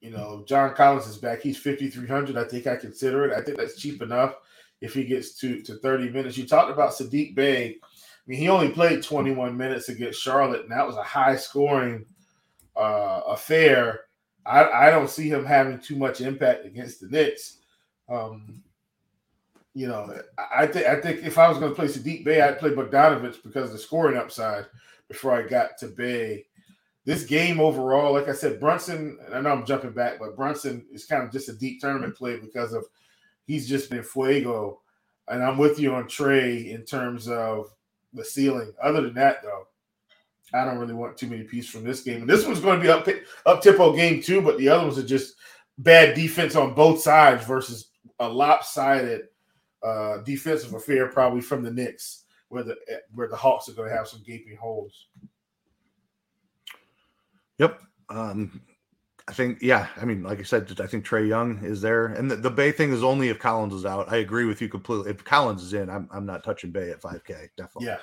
[0.00, 1.42] you know, John Collins is back.
[1.42, 2.38] He's 5,300.
[2.38, 3.36] I think I consider it.
[3.36, 4.34] I think that's cheap enough
[4.80, 6.38] if he gets to to 30 minutes.
[6.38, 7.76] You talked about Saddiq Bey.
[7.82, 12.06] I mean, he only played 21 minutes against Charlotte, and that was a high scoring
[12.74, 14.00] uh, affair.
[14.46, 17.58] I, I don't see him having too much impact against the Knicks.
[18.08, 18.62] Um,
[19.74, 20.18] you know,
[20.54, 23.42] I think I think if I was going to play Saddiq Bey, I'd play Bogdanovich
[23.42, 24.64] because of the scoring upside
[25.08, 26.46] before I got to Bey.
[27.04, 31.04] This game overall, like I said, Brunson, I know I'm jumping back, but Brunson is
[31.04, 32.86] kind of just a deep tournament play because of
[33.46, 34.80] he's just been fuego.
[35.28, 37.70] And I'm with you on Trae in terms of
[38.14, 38.72] the ceiling.
[38.82, 39.66] Other than that, though,
[40.54, 42.22] I don't really want too many pieces from this game.
[42.22, 43.06] And this one's going to be up
[43.44, 45.34] up tempo game too, but the other ones are just
[45.78, 47.90] bad defense on both sides versus
[48.20, 49.22] a lopsided
[49.82, 52.23] uh, defensive affair, probably from the Knicks,
[52.54, 52.76] where the
[53.14, 55.08] where the Hawks are going to have some gaping holes.
[57.58, 57.80] Yep.
[58.08, 58.62] Um,
[59.26, 59.88] I think, yeah.
[59.96, 62.72] I mean, like I said, I think Trae Young is there, and the, the Bey
[62.72, 64.12] thing is only if Collins is out.
[64.12, 65.10] I agree with you completely.
[65.10, 67.48] If Collins is in, I'm I'm not touching Bey at 5K.
[67.56, 67.86] Definitely.
[67.86, 67.98] Yeah.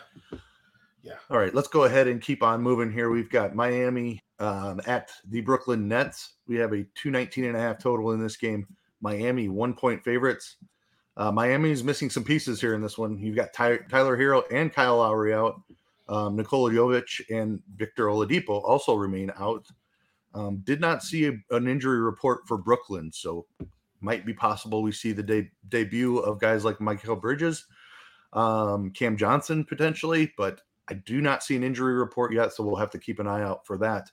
[1.03, 1.17] Yeah.
[1.31, 3.09] All right, let's go ahead and keep on moving here.
[3.09, 6.33] We've got Miami um, at the Brooklyn Nets.
[6.47, 8.67] We have a 219 and a half total in this game.
[9.01, 10.57] Miami one point favorites.
[11.17, 13.19] Uh, Miami is missing some pieces here in this one.
[13.19, 15.61] You've got Ty- Tyler Herro and Kyle Lowry out.
[16.07, 19.65] Um, Nikola Jovic and Victor Oladipo also remain out.
[20.33, 23.45] Um, did not see a, an injury report for Brooklyn, so
[23.99, 27.65] might be possible we see the de- debut of guys like Mikal Bridges,
[28.33, 32.77] um, Cam Johnson potentially, but I do not see an injury report yet, so we'll
[32.77, 34.09] have to keep an eye out for that.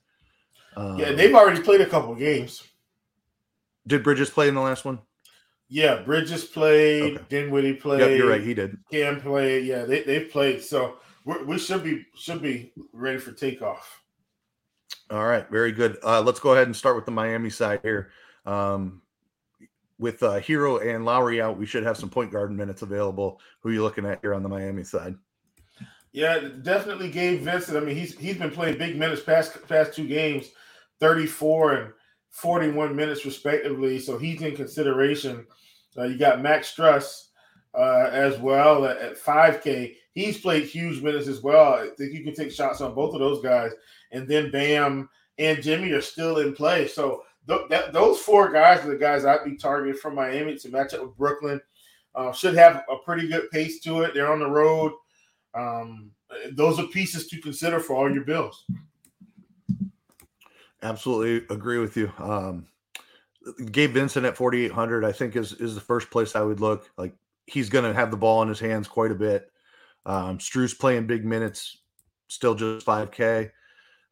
[0.76, 2.62] Um, yeah, they've already played a couple games.
[3.86, 5.00] Did Bridges play in the last one?
[5.68, 7.16] Yeah, Bridges played.
[7.16, 7.24] Okay.
[7.28, 8.00] Dinwiddie played.
[8.00, 8.40] Yep, you're right.
[8.42, 8.78] He did.
[8.90, 9.66] Cam played.
[9.66, 10.62] Yeah, they they played.
[10.62, 14.02] So we should be should be ready for takeoff.
[15.10, 15.98] All right, very good.
[16.02, 18.10] Uh, let's go ahead and start with the Miami side here.
[18.46, 19.02] Um,
[19.98, 23.40] with uh, Herro and Lowry out, we should have some point guard minutes available.
[23.60, 25.16] Who are you looking at here on the Miami side?
[26.12, 27.76] Yeah, definitely Gabe Vincent.
[27.76, 30.50] I mean, he's he's been playing big minutes past past two games,
[31.00, 31.92] 34 and
[32.30, 33.98] 41 minutes respectively.
[33.98, 35.46] So he's in consideration.
[35.96, 37.28] Uh, you got Max Strus
[37.74, 39.94] uh, as well at, at 5K.
[40.12, 41.74] He's played huge minutes as well.
[41.74, 43.72] I think you can take shots on both of those guys.
[44.10, 46.88] And then Bam and Jimmy are still in play.
[46.88, 50.68] So th- that, those four guys are the guys I'd be targeting from Miami to
[50.70, 51.60] match up with Brooklyn.
[52.14, 54.12] Uh, should have a pretty good pace to it.
[54.14, 54.92] They're on the road.
[55.54, 56.10] Um,
[56.52, 58.64] those are pieces to consider for all your bills.
[60.82, 62.12] Absolutely agree with you.
[62.18, 62.66] Um,
[63.72, 66.90] Gabe Vincent at 4,800, I think is is the first place I would look.
[66.96, 67.14] Like
[67.46, 69.50] he's going to have the ball in his hands quite a bit.
[70.06, 70.38] Um,
[70.78, 71.78] playing big minutes,
[72.28, 73.50] still just 5K.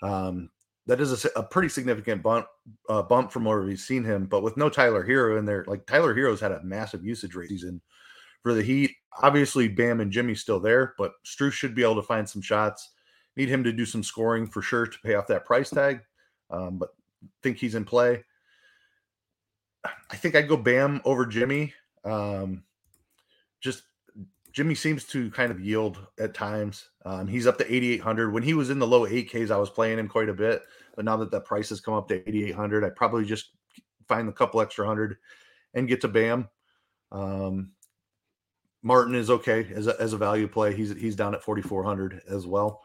[0.02, 0.50] Um,
[0.86, 2.46] that is a, a pretty significant bump
[2.88, 4.26] uh, bump from where we've seen him.
[4.26, 7.48] But with no Tyler Herro in there, like Tyler Herro's had a massive usage rate
[7.48, 7.80] season
[8.42, 8.92] for the Heat.
[9.22, 12.92] Obviously, Bam and Jimmy's still there, but Strus should be able to find some shots.
[13.36, 16.00] Need him to do some scoring for sure to pay off that price tag.
[16.50, 16.90] Um, but
[17.42, 18.24] think he's in play.
[19.84, 21.72] I think I'd go Bam over Jimmy.
[22.04, 22.64] Um,
[23.60, 23.82] just
[24.52, 26.88] Jimmy seems to kind of yield at times.
[27.04, 28.32] Um, he's up to 8,800.
[28.32, 30.62] When he was in the low 8Ks, I was playing him quite a bit.
[30.94, 33.50] But now that the price has come up to 8,800, I probably just
[34.08, 35.18] find a couple extra hundred
[35.74, 36.48] and get to Bam.
[37.12, 37.72] Um,
[38.82, 40.74] Martin is okay as a, as a value play.
[40.74, 42.82] He's he's down at 4,400 as well.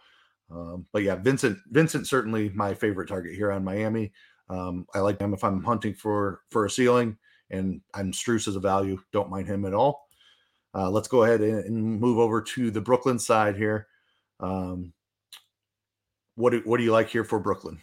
[0.52, 4.12] Um, but yeah, Vincent Vincent certainly my favorite target here on Miami.
[4.50, 7.18] Um, I like him if I'm hunting for for a ceiling,
[7.50, 9.00] and I'm Strus as a value.
[9.14, 10.08] Don't mind him at all.
[10.74, 13.88] Uh, let's go ahead and, move over to the Brooklyn side here.
[14.40, 14.94] Um,
[16.36, 17.78] what do, what do you like here for Brooklyn?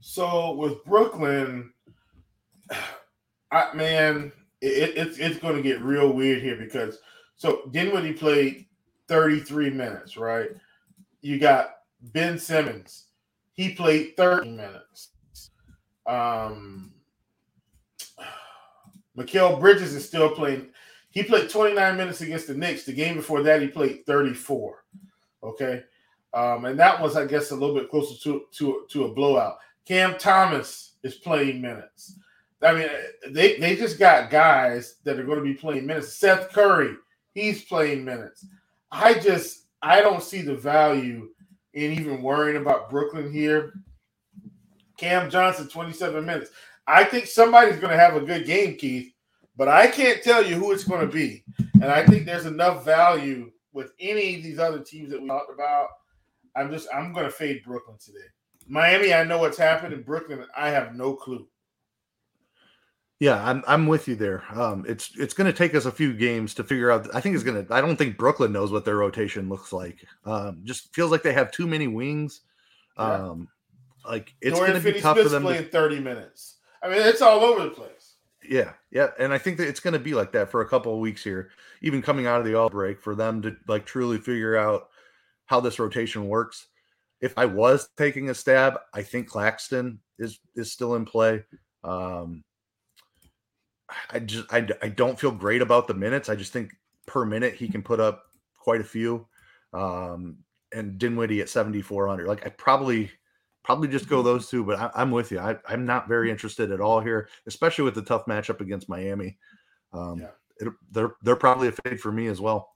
[0.00, 1.72] So with Brooklyn,
[3.50, 6.98] I man, it, it's it's going to get real weird here because
[7.36, 8.66] so Dinwiddie played
[9.08, 10.50] 33 minutes, right?
[11.20, 13.06] You got Ben Simmons,
[13.54, 15.10] he played 30 minutes.
[16.06, 16.92] Um,
[19.16, 20.68] Mikal Bridges is still playing.
[21.10, 22.84] He played 29 minutes against the Knicks.
[22.84, 24.84] The game before that, he played 34.
[25.42, 25.84] Okay.
[26.34, 29.56] Um, and that was, I guess, a little bit closer to, to, to a blowout.
[29.86, 32.18] Cam Thomas is playing minutes.
[32.62, 32.88] I mean,
[33.30, 36.14] they they just got guys that are going to be playing minutes.
[36.14, 36.96] Seth Curry,
[37.34, 38.46] he's playing minutes.
[38.90, 41.30] I just I don't see the value
[41.74, 43.74] in even worrying about Brooklyn here.
[44.96, 46.50] Cam Johnson, 27 minutes.
[46.86, 49.12] I think somebody's going to have a good game, Keith,
[49.56, 51.44] but I can't tell you who it's going to be.
[51.74, 55.52] And I think there's enough value with any of these other teams that we talked
[55.52, 55.88] about.
[56.56, 58.18] I'm just I'm going to fade Brooklyn today.
[58.66, 60.44] Miami, I know what's happened in Brooklyn.
[60.56, 61.46] I have no clue.
[63.18, 64.44] Yeah, I'm I'm with you there.
[64.52, 67.08] Um, it's it's going to take us a few games to figure out.
[67.14, 67.74] I think it's going to.
[67.74, 70.04] I don't think Brooklyn knows what their rotation looks like.
[70.26, 72.42] Um, just feels like they have too many wings.
[72.98, 73.48] Um,
[74.04, 74.10] yeah.
[74.10, 75.42] like it's going to be tough for them.
[75.42, 76.56] Playing to, 30 minutes.
[76.82, 78.16] I mean, it's all over the place.
[78.48, 80.92] Yeah, yeah, and I think that it's going to be like that for a couple
[80.92, 81.50] of weeks here,
[81.82, 84.88] even coming out of the all break, for them to like truly figure out
[85.46, 86.66] how this rotation works.
[87.20, 91.44] If I was taking a stab, I think Claxton is is still in play.
[91.82, 92.44] Um,
[94.10, 96.28] I just I, I don't feel great about the minutes.
[96.28, 96.72] I just think
[97.06, 98.24] per minute he can put up
[98.58, 99.26] quite a few.
[99.72, 100.38] Um,
[100.72, 102.26] and Dinwiddie at 7400.
[102.26, 103.10] Like I probably
[103.62, 105.38] probably just go those two, but I, am with you.
[105.38, 109.38] I, am not very interested at all here, especially with the tough matchup against Miami.
[109.92, 110.28] Um, yeah.
[110.58, 112.70] it, they're they're probably a fade for me as well.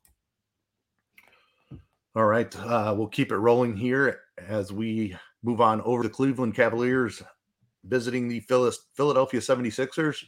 [2.16, 6.56] All right, uh, we'll keep it rolling here as we move on over to Cleveland
[6.56, 7.22] Cavaliers
[7.84, 10.24] visiting the Philadelphia 76ers.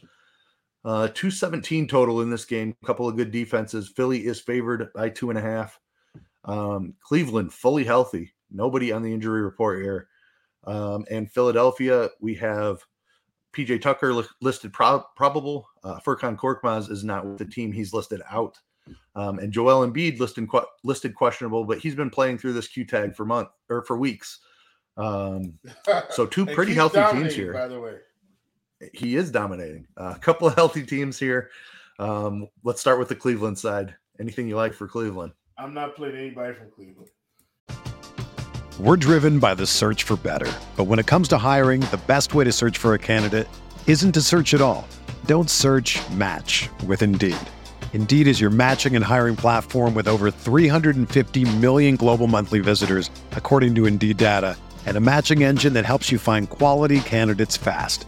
[0.85, 2.75] Uh, 217 total in this game.
[2.81, 3.91] A couple of good defenses.
[3.95, 5.79] Philly is favored by two and a half.
[6.45, 8.33] Um, Cleveland fully healthy.
[8.51, 10.07] Nobody on the injury report here.
[10.65, 12.83] Um, and Philadelphia, we have
[13.53, 15.67] PJ Tucker li- listed pro- probable.
[15.83, 17.71] Uh, Furkan Korkmaz is not with the team.
[17.71, 18.59] He's listed out.
[19.15, 22.85] Um, and Joel Embiid listed qu- listed questionable, but he's been playing through this Q
[22.85, 24.39] tag for month or for weeks.
[24.97, 25.59] Um,
[26.09, 27.53] so two pretty healthy teams here.
[27.53, 27.95] By the way,
[28.93, 29.87] he is dominating.
[29.97, 31.49] Uh, a couple of healthy teams here.
[31.99, 33.95] Um, let's start with the Cleveland side.
[34.19, 35.33] Anything you like for Cleveland?
[35.57, 37.09] I'm not playing anybody from Cleveland.
[38.79, 40.51] We're driven by the search for better.
[40.75, 43.47] But when it comes to hiring, the best way to search for a candidate
[43.85, 44.87] isn't to search at all.
[45.25, 47.37] Don't search match with Indeed.
[47.93, 53.75] Indeed is your matching and hiring platform with over 350 million global monthly visitors, according
[53.75, 54.57] to Indeed data,
[54.87, 58.07] and a matching engine that helps you find quality candidates fast.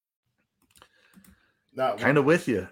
[1.99, 2.67] Kind of with you.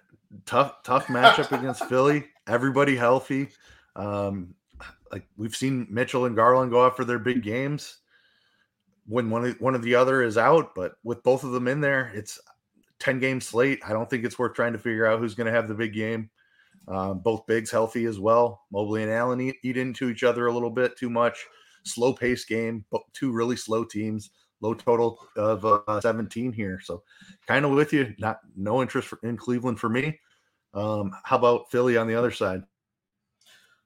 [0.45, 2.25] Tough, tough matchup against Philly.
[2.47, 3.49] Everybody healthy.
[3.95, 4.55] Um,
[5.11, 7.97] like we've seen Mitchell and Garland go out for their big games
[9.09, 11.81] when one of, one of the other is out, but with both of them in
[11.81, 12.39] there, it's
[12.99, 13.79] 10 game slate.
[13.85, 15.93] I don't think it's worth trying to figure out who's going to have the big
[15.93, 16.29] game.
[16.87, 18.61] Um, both bigs healthy as well.
[18.71, 21.45] Mobley and Allen eat, eat into each other a little bit too much.
[21.83, 24.29] Slow pace game, but two really slow teams
[24.61, 26.79] low total of uh, 17 here.
[26.83, 27.03] So
[27.47, 28.13] kind of with you.
[28.19, 30.19] Not no interest for, in Cleveland for me.
[30.73, 32.63] Um, how about Philly on the other side?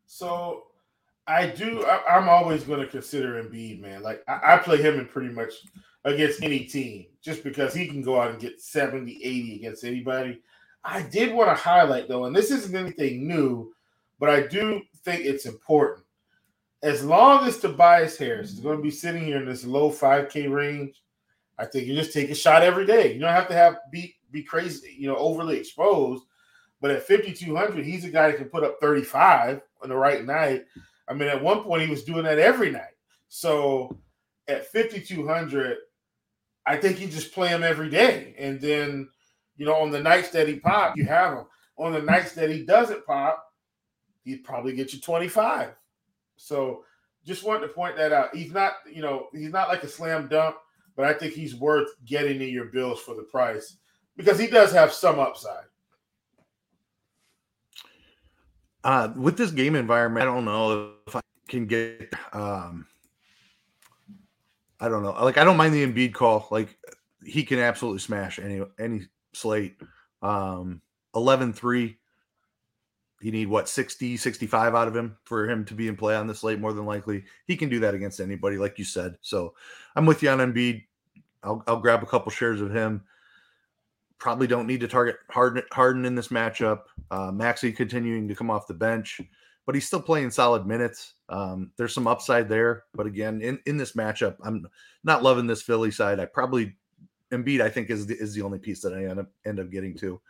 [0.05, 0.63] So
[1.27, 1.85] I do.
[1.85, 4.03] I, am always going to consider Embiid, man.
[4.03, 5.53] Like I, I, play him in pretty much
[6.03, 10.41] against any team, just because he can go out and get 70, 80 against anybody.
[10.83, 13.73] I did want to highlight though, and this isn't anything new,
[14.19, 16.02] but I do think it's important
[16.83, 20.53] as long as Tobias Harris is going to be sitting here in this low 5K
[20.53, 21.01] range,
[21.57, 23.13] I think you just take a shot every day.
[23.13, 26.25] You don't have to have be be crazy, you know, overly exposed.
[26.81, 30.65] But at 5,200, he's a guy that can put up 35 on the right night.
[31.07, 32.97] I mean, at one point he was doing that every night.
[33.29, 33.97] So
[34.49, 35.77] at 5,200,
[36.65, 38.35] I think you just play him every day.
[38.37, 39.07] And then,
[39.55, 41.45] you know, on the nights that he pop, you have him.
[41.77, 43.45] On the nights that he doesn't pop,
[44.25, 45.73] he'd probably get you 25.
[46.35, 46.83] So
[47.25, 48.35] just wanted to point that out.
[48.35, 50.55] He's not, you know, he's not like a slam dunk,
[50.95, 53.77] but I think he's worth getting in your bills for the price
[54.17, 55.65] because he does have some upside.
[58.83, 62.13] Uh, with this game environment, I don't know if I can get.
[62.33, 62.85] Um,
[64.79, 65.11] I don't know.
[65.11, 66.47] Like I don't mind the Embiid call.
[66.51, 66.77] Like
[67.25, 69.77] he can absolutely smash any any slate.
[70.21, 70.81] Um,
[71.15, 71.95] 11-3.
[73.23, 76.27] You need what 60, 65 out of him for him to be in play on
[76.27, 76.59] this slate.
[76.59, 79.17] More than likely, he can do that against anybody, like you said.
[79.21, 79.53] So
[79.95, 80.83] I'm with you on Embiid.
[81.43, 83.03] I'll, I'll grab a couple shares of him
[84.23, 86.83] probably don't need to target Harden, Harden in this matchup.
[87.11, 89.19] Uh, Maxey continuing to come off the bench,
[89.65, 91.15] but he's still playing solid minutes.
[91.27, 94.65] Um, there's some upside there, but again, in, in this matchup, I'm
[95.03, 96.21] not loving this Philly side.
[96.21, 96.73] I probably
[97.31, 99.69] Embiid, I think, is the, is the only piece that I end up end up
[99.69, 100.21] getting to.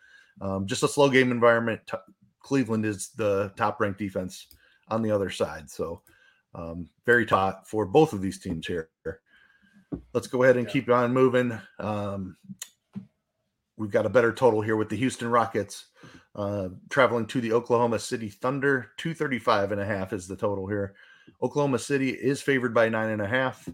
[0.41, 1.81] Um, just a slow game environment.
[1.85, 1.97] T-
[2.43, 4.47] Cleveland is the top ranked defense
[4.89, 6.01] on the other side, so
[6.53, 8.89] um, very taut for both of these teams here.
[10.13, 11.57] Let's go ahead and keep on moving.
[11.79, 12.37] Um,
[13.77, 15.85] we've got a better total here with the Houston Rockets
[16.35, 18.91] uh, traveling to the Oklahoma City Thunder.
[18.97, 20.95] 235 and a half is the total here.
[21.41, 23.67] Oklahoma City is favored by nine and a half.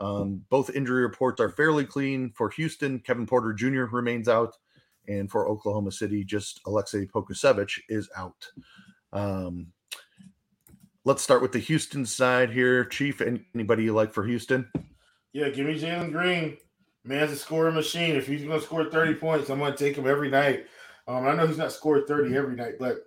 [0.00, 3.00] Um, both injury reports are fairly clean for Houston.
[3.00, 3.84] Kevin Porter Jr.
[3.84, 4.56] remains out.
[5.08, 8.46] And for Oklahoma City, just Aleksej Pokusevski is out.
[9.12, 9.68] Um,
[11.04, 12.84] let's start with the Houston side here.
[12.84, 13.22] Chief,
[13.54, 14.70] anybody you like for Houston?
[15.32, 16.58] Yeah, give me Jalen Green
[17.08, 18.14] man's a scoring machine.
[18.14, 20.66] If he's going to score 30 points, I'm going to take him every night.
[21.08, 22.98] Um, I know he's not scored 30 every night, but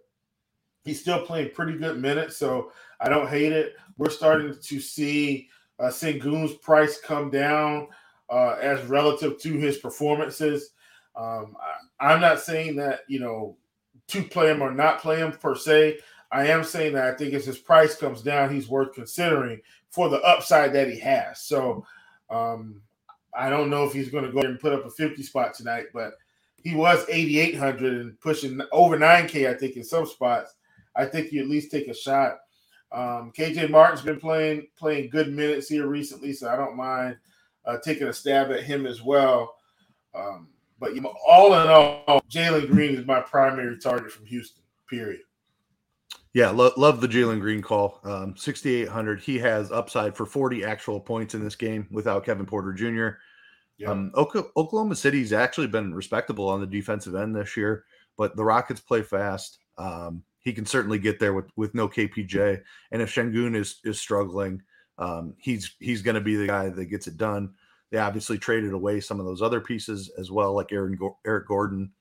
[0.83, 3.75] he's still playing pretty good minutes, so I don't hate it.
[3.97, 5.47] We're starting to see
[5.79, 7.87] uh, Sengun's price come down
[8.29, 10.71] uh, as relative to his performances.
[11.15, 11.55] Um,
[12.01, 13.57] I'm not saying that you know
[14.07, 15.99] to play him or not play him per se.
[16.31, 20.09] I am saying that I think as his price comes down, he's worth considering for
[20.09, 21.41] the upside that he has.
[21.41, 21.85] So
[22.29, 22.81] um,
[23.33, 25.87] I don't know if he's going to go and put up a 50 spot tonight,
[25.93, 26.13] but
[26.63, 30.55] he was 8,800 and pushing over 9K, I think, in some spots.
[30.95, 32.39] I think you at least take a shot.
[32.91, 37.17] Um, KJ Martin's been playing playing good minutes here recently, so I don't mind
[37.65, 39.55] uh, taking a stab at him as well.
[40.13, 40.49] Um,
[40.81, 44.63] but you know, all in all, Jalen Green is my primary target from Houston.
[44.89, 45.21] Period.
[46.33, 47.99] Yeah, lo- love the Jalen Green call.
[48.03, 49.21] Um, 6,800.
[49.21, 53.19] He has upside for 40 actual points in this game without Kevin Porter Jr.
[53.77, 53.91] Yeah.
[53.91, 57.85] Um, Oklahoma City's actually been respectable on the defensive end this year,
[58.17, 59.59] but the Rockets play fast.
[59.77, 62.61] Um, he can certainly get there with with no KPJ,
[62.91, 64.61] and if Sengun is is struggling,
[64.97, 67.53] um, he's he's going to be the guy that gets it done.
[67.91, 71.91] They obviously traded away some of those other pieces as well, like Aaron Eric Gordon,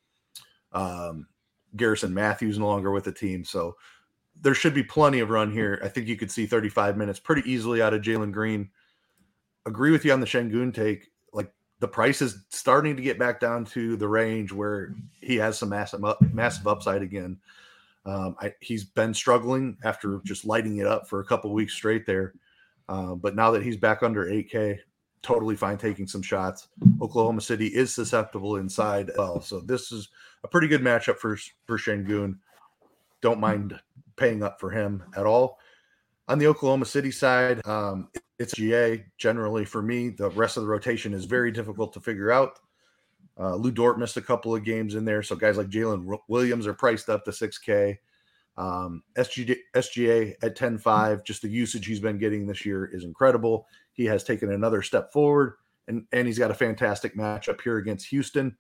[0.73, 1.27] um,
[1.77, 3.77] Garrison Matthews no longer with the team, so
[4.41, 5.81] there should be plenty of run here.
[5.85, 8.71] I think you could see 35 minutes pretty easily out of Jalen Green.
[9.67, 13.41] Agree with you on the Sengun take Like the price is starting to get back
[13.41, 17.39] down to the range where he has some massive massive upside again.
[18.07, 22.07] Um, I, he's been struggling after just lighting it up for a couple weeks straight
[22.07, 22.33] there,
[22.89, 24.79] uh, but now that he's back under 8K,
[25.23, 26.69] totally fine taking some shots.
[27.01, 30.09] Oklahoma City is susceptible inside well, so this is
[30.45, 32.39] a pretty good matchup for for Sengun.
[33.21, 33.79] Don't mind
[34.17, 35.59] paying up for him at all.
[36.29, 38.09] On the Oklahoma City side, um,
[38.39, 40.11] it's GA generally for me.
[40.11, 42.61] The rest of the rotation is very difficult to figure out.
[43.39, 46.67] Uh, Lu Dort missed a couple of games in there, so guys like Jalen Williams
[46.67, 47.99] are priced up to 6K.
[48.61, 53.67] Um, SGA, SGA at 10.5, just the usage he's been getting this year is incredible.
[53.95, 55.55] He has taken another step forward,
[55.89, 58.55] and, and he's got a fantastic matchup here against Houston.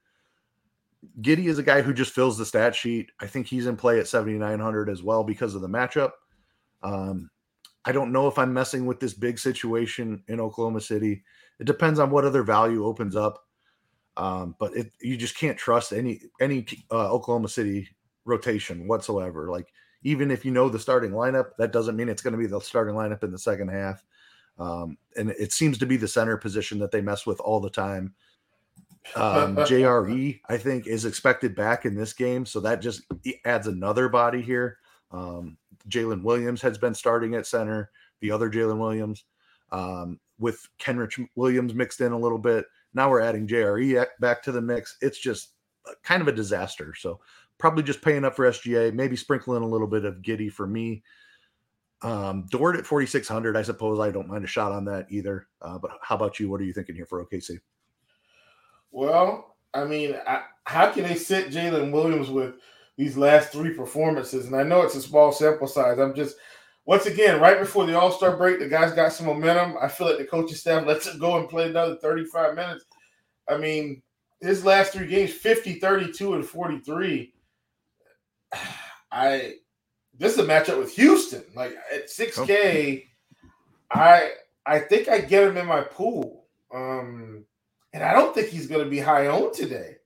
[1.21, 3.11] Giddey is a guy who just fills the stat sheet.
[3.21, 6.13] I think he's in play at 7,900 as well because of the matchup.
[6.83, 7.29] Um,
[7.85, 11.23] I don't know if I'm messing with this big situation in Oklahoma City.
[11.59, 13.45] It depends on what other value opens up.
[14.17, 17.89] Um, but it, you just can't trust any any uh, Oklahoma City
[18.25, 19.51] rotation whatsoever.
[19.51, 19.69] Like
[20.03, 22.61] even if you know the starting lineup, that doesn't mean it's going to be the
[22.61, 24.05] starting lineup in the second half.
[24.59, 27.71] Um, and it seems to be the center position that they mess with all the
[27.71, 28.15] time.
[29.15, 33.03] Um, JRE, I think, is expected back in this game, so that just
[33.45, 34.79] adds another body here.
[35.11, 35.57] Um,
[35.89, 37.91] Jalen Williams has been starting at center,
[38.21, 39.25] the other Jalen Williams,
[39.73, 42.67] um, with Kenrich Williams mixed in a little bit.
[42.93, 44.97] Now we're adding JRE back to the mix.
[45.01, 45.53] It's just
[46.03, 46.95] kind of a disaster.
[46.95, 47.21] So
[47.61, 51.03] probably just paying up for SGA, maybe sprinkling a little bit of Giddey for me.
[52.03, 53.57] Um, Dort at 4,600.
[53.57, 55.47] I suppose I don't mind a shot on that either.
[55.61, 56.51] Uh, but how about you?
[56.51, 57.59] What are you thinking here for OKC?
[58.91, 62.55] Well, I mean, I, how can they sit Jalen Williams with
[62.97, 64.47] these last three performances?
[64.47, 65.99] And I know it's a small sample size.
[65.99, 66.37] I'm just,
[66.87, 69.77] once again, right before the All Star break, the guys got some momentum.
[69.81, 72.85] I feel like the coaching staff lets him go and play another 35 minutes.
[73.49, 74.03] I mean,
[74.41, 77.35] his last three games 50, 32, and 43.
[79.13, 79.55] I,
[80.19, 81.45] this is a matchup with Houston.
[81.55, 83.05] Like at 6K, okay.
[83.91, 84.31] I
[84.67, 86.45] I think I get him in my pool.
[86.73, 87.45] Um,
[87.93, 89.97] and I don't think he's going to be high owned today.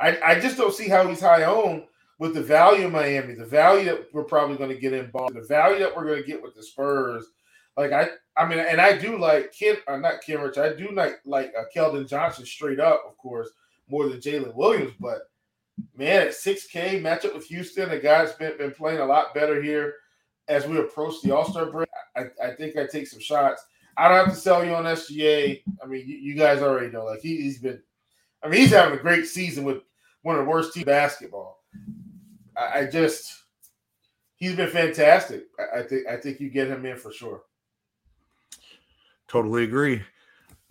[0.00, 1.84] I, I just don't see how he's high owned
[2.18, 5.40] with the value of Miami, the value that we're probably going to get in Boston,
[5.40, 7.26] the value that we're going to get with the Spurs.
[7.76, 10.56] Like I, I mean, and I do like Kim, uh, not Kim Rich.
[10.56, 13.50] I do like like uh, Keldon Johnson straight up, of course,
[13.88, 14.92] more than Jalen Williams.
[14.98, 15.28] But
[15.96, 19.34] man, at six K matchup with Houston, a guy that's been been playing a lot
[19.34, 19.94] better here
[20.48, 21.88] as we approach the All Star break.
[22.16, 23.64] I, I think I take some shots.
[23.96, 25.62] I don't have to sell you on SGA.
[25.82, 27.04] I mean, you, you guys already know.
[27.04, 27.82] Like he, has been,
[28.42, 29.82] I mean, he's having a great season with
[30.22, 31.62] one of the worst team basketball.
[32.56, 33.32] I, I just,
[34.36, 35.44] he's been fantastic.
[35.58, 37.42] I, I think, I think you get him in for sure.
[39.28, 40.02] Totally agree.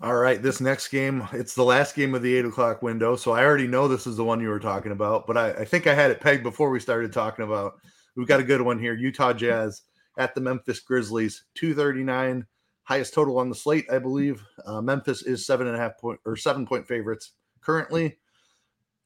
[0.02, 3.16] All right, this next game, it's the last game of the eight o'clock window.
[3.16, 5.66] So I already know this is the one you were talking about, but I, I
[5.66, 7.76] think I had it pegged before we started talking about.
[8.18, 9.84] We've got a good one here Utah Jazz
[10.18, 12.46] at the Memphis Grizzlies, 239
[12.84, 14.44] highest total on the slate, I believe.
[14.66, 17.32] Uh, Memphis is seven and a half point or seven point favorites
[17.62, 18.18] currently.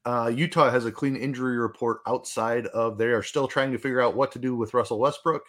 [0.05, 4.01] Uh, Utah has a clean injury report outside of they are still trying to figure
[4.01, 5.43] out what to do with Russell Westbrook.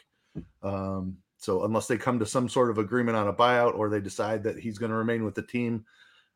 [0.62, 4.00] Um, so unless they come to some sort of agreement on a buyout or they
[4.00, 5.86] decide that he's going to remain with the team,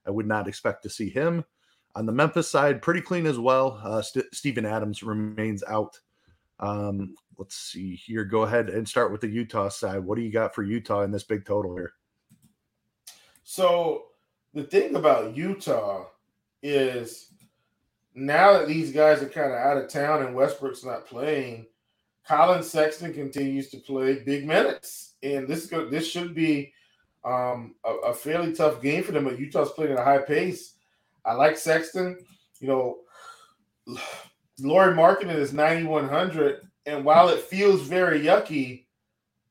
[0.06, 1.44] I would not expect to see him.
[1.94, 3.78] On the Memphis side, pretty clean as well.
[3.84, 6.00] Uh, St- Steven Adams remains out.
[6.58, 8.24] Um, let's see here.
[8.24, 10.02] Go ahead and start with the Utah side.
[10.02, 11.92] What do you got for Utah in this big total here?
[13.44, 14.06] So
[14.54, 16.06] the thing about Utah
[16.62, 17.28] is
[18.14, 21.66] now that these guys are kind of out of town and Westbrook's not playing,
[22.26, 26.72] Collin Sexton continues to play big minutes, and this is this should be
[27.24, 29.24] um, a, a, fairly tough game for them.
[29.24, 30.74] But Utah's playing at a high pace.
[31.24, 32.18] I like Sexton.
[32.60, 32.98] You know,
[34.60, 36.60] Lauri Markkanen is ninety one hundred.
[36.86, 38.84] And while it feels very yucky,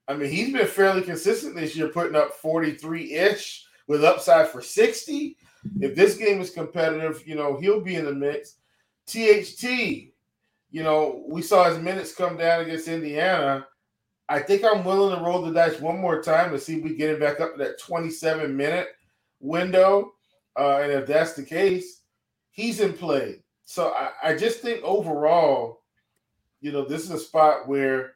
[0.07, 4.61] I mean, he's been fairly consistent this year, putting up 43 ish with upside for
[4.61, 5.37] 60.
[5.79, 8.57] If this game is competitive, you know, he'll be in the mix.
[9.07, 10.12] THT,
[10.73, 13.67] you know, we saw his minutes come down against Indiana.
[14.27, 16.95] I think I'm willing to roll the dice one more time to see if we
[16.95, 18.87] get him back up to that 27 minute
[19.39, 20.13] window.
[20.57, 22.01] Uh, and if that's the case,
[22.49, 23.43] he's in play.
[23.65, 25.81] So I, I just think overall,
[26.59, 28.13] you know, this is a spot where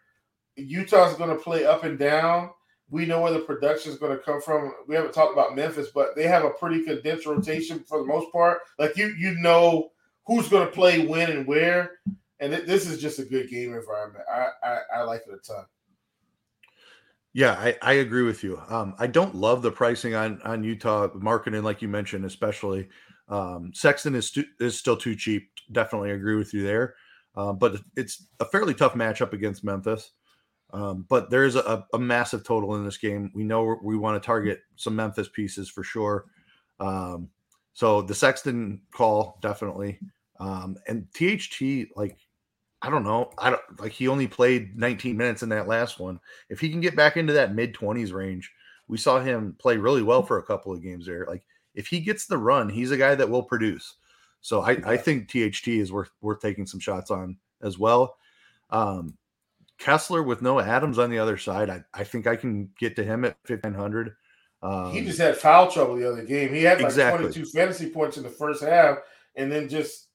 [0.55, 2.49] Utah's going to play up and down.
[2.89, 4.73] We know where the production is going to come from.
[4.87, 8.31] We haven't talked about Memphis, but they have a pretty condensed rotation for the most
[8.31, 8.61] part.
[8.79, 9.91] Like you, you know
[10.25, 11.99] who's going to play when and where,
[12.39, 14.23] and th- this is just a good game environment.
[14.31, 15.65] I, I, I like it a ton.
[17.33, 18.59] Yeah, I, I agree with you.
[18.69, 22.89] Um, I don't love the pricing on on Utah Markkanen, like you mentioned, especially.
[23.29, 25.49] Um, Sexton is stu- is still too cheap.
[25.71, 26.95] Definitely agree with you there.
[27.35, 30.11] Um, but it's a fairly tough matchup against Memphis.
[30.73, 33.31] Um, but there is a, a, massive total in this game.
[33.33, 36.25] We know we want to target some Memphis pieces for sure.
[36.79, 37.29] Um,
[37.73, 39.99] so the Sexton call definitely,
[40.39, 42.17] um, and THT like
[42.81, 46.19] I don't know, I don't like he only played 19 minutes in that last one.
[46.49, 48.51] If he can get back into that mid 20s range,
[48.87, 51.25] we saw him play really well for a couple of games there.
[51.27, 53.95] Like if he gets the run, he's a guy that will produce.
[54.41, 58.17] So I, I think THT is worth worth taking some shots on as well.
[58.69, 59.17] Um,
[59.79, 63.03] Kessler with no Adams on the other side, I, I think I can get to
[63.03, 64.15] him at 1500.
[64.63, 66.53] Um, he just had foul trouble the other game.
[66.53, 67.31] He had like exactly.
[67.31, 68.99] 22 fantasy points in the first half
[69.35, 70.06] and then just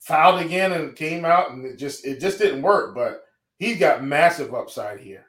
[0.00, 2.94] fouled again and came out and it just it just didn't work.
[2.94, 3.24] But
[3.58, 5.26] he's got massive upside here.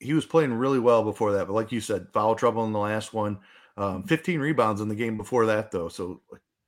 [0.00, 2.78] He was playing really well before that, but like you said, foul trouble in the
[2.78, 3.38] last one.
[3.76, 5.88] Um, 15 rebounds in the game before that, though.
[5.88, 6.20] So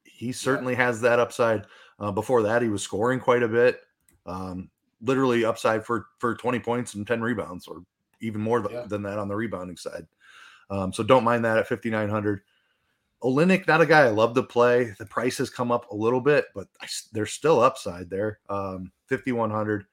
[0.05, 0.87] he certainly yeah.
[0.87, 1.67] has that upside.
[1.99, 3.81] Uh, before that, he was scoring quite a bit,
[4.27, 4.71] um,
[5.03, 7.83] literally upside for for 20 points and 10 rebounds, or
[8.21, 8.85] even more yeah.
[8.87, 10.07] than that on the rebounding side.
[10.71, 12.43] Um, so don't mind that at 5,900.
[13.23, 14.95] Olynyk, not a guy I love to play.
[14.99, 18.41] The price has come up a little bit, but I, there's still upside there.
[18.49, 19.85] Um, 5,100.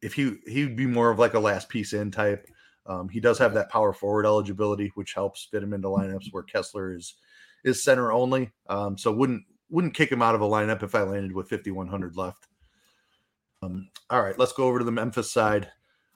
[0.00, 2.46] If he he'd be more of like a last piece in type.
[2.86, 6.42] Um, he does have that power forward eligibility, which helps fit him into lineups where
[6.42, 7.14] Kessler is
[7.64, 8.52] is center only.
[8.68, 12.16] Um, so wouldn't wouldn't kick him out of a lineup if I landed with 5100
[12.16, 12.46] left.
[13.62, 15.70] Um, all right, let's go over to the Memphis side.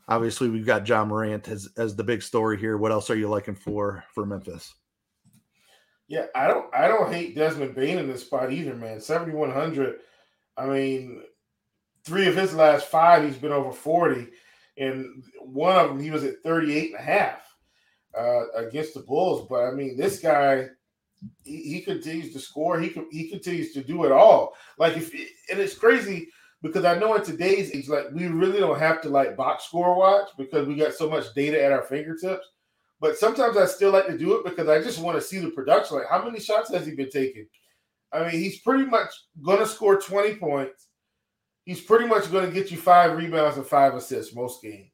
[0.07, 2.77] obviously we've got Ja Morant as as the big story here.
[2.77, 4.75] What else are you liking for for Memphis?
[6.09, 9.01] Yeah, I don't I don't hate Desmond Bane in this spot either, man.
[9.01, 10.01] 7100.
[10.57, 11.23] I mean,
[12.05, 14.27] three of his last five, he's been over 40.
[14.79, 17.43] And one of them, he was at 38 and a half
[18.19, 19.47] uh, against the Bulls.
[19.49, 20.69] But I mean, this guy,
[21.45, 22.81] he, he continues to score.
[22.81, 24.55] He he continues to do it all.
[24.79, 26.29] Like if and it's crazy
[26.63, 29.97] because I know in today's age, like we really don't have to like box score
[29.97, 32.47] watch because we got so much data at our fingertips.
[33.01, 35.51] But sometimes I still like to do it because I just want to see the
[35.51, 35.99] production.
[35.99, 37.47] Like, how many shots has he been taking?
[38.13, 39.11] I mean, he's pretty much
[39.43, 40.89] going to score 20 points.
[41.65, 44.91] He's pretty much going to get you five rebounds and five assists most games.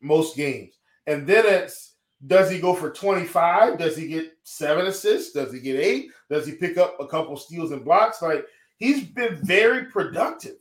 [0.00, 0.78] Most games.
[1.06, 3.78] And then it's does he go for 25?
[3.78, 5.32] Does he get seven assists?
[5.32, 6.10] Does he get eight?
[6.30, 8.22] Does he pick up a couple steals and blocks?
[8.22, 8.46] Like
[8.78, 10.56] he's been very productive.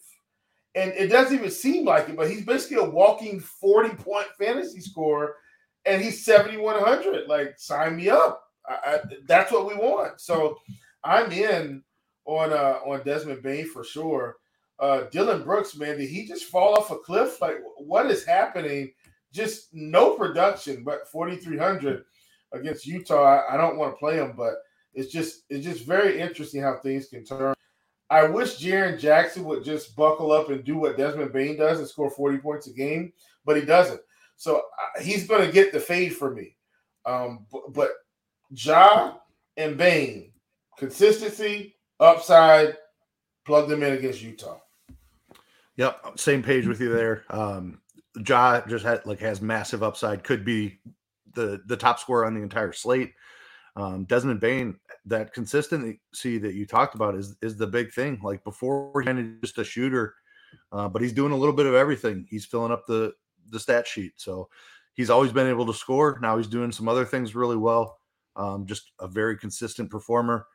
[0.73, 4.81] And it doesn't even seem like it, but he's basically a walking 40 point fantasy
[4.81, 5.35] score
[5.85, 8.43] and he's 7100 like sign me up.
[8.67, 10.19] I, I, that's what we want.
[10.19, 10.57] So
[11.03, 11.83] i'm in
[12.25, 14.37] on uh on desmond bane for sure.
[14.79, 17.41] Uh dillon brooks man did he just fall off a cliff?
[17.41, 18.91] Like what is happening?
[19.31, 22.03] Just no production but 4300
[22.53, 23.23] against utah.
[23.23, 24.55] I, I don't want to play him but
[24.93, 27.53] it's just it's just very interesting how things can turn.
[28.09, 31.87] I wish Jaren jackson would just buckle up and do what desmond bane does and
[31.87, 33.13] score 40 points a game
[33.45, 34.01] but he doesn't
[34.35, 34.61] so
[35.01, 36.55] he's going to get the fade for me.
[37.05, 37.89] Um, but, but
[38.51, 39.15] Ja
[39.57, 40.31] and Bane,
[40.77, 42.77] consistency, upside,
[43.45, 44.59] plug them in against Utah.
[45.77, 47.23] Yep, same page with you there.
[47.29, 47.81] Um,
[48.25, 50.79] Ja just had like has massive upside, could be
[51.33, 53.13] the the top scorer on the entire slate.
[53.75, 55.99] Um, Desmond Bane, that consistency
[56.37, 58.19] that you talked about is is the big thing.
[58.23, 60.15] Like before, he kind just a shooter,
[60.71, 62.25] uh, but he's doing a little bit of everything.
[62.29, 63.13] He's filling up the
[63.49, 64.13] the stat sheet.
[64.15, 64.49] So
[64.93, 66.19] he's always been able to score.
[66.21, 67.99] Now he's doing some other things really well.
[68.35, 70.47] Um, just a very consistent performer.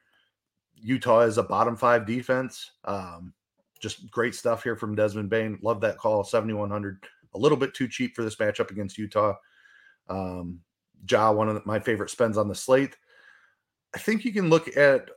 [0.74, 2.72] Utah is a bottom five defense.
[2.84, 3.32] Um,
[3.80, 5.58] just great stuff here from Desmond Bane.
[5.62, 6.24] Love that call.
[6.24, 7.04] 7,100.
[7.34, 9.34] A little bit too cheap for this matchup against Utah.
[10.08, 10.60] Um,
[11.08, 12.96] Ja, one of my favorite spends on the slate.
[13.94, 15.08] I think you can look at,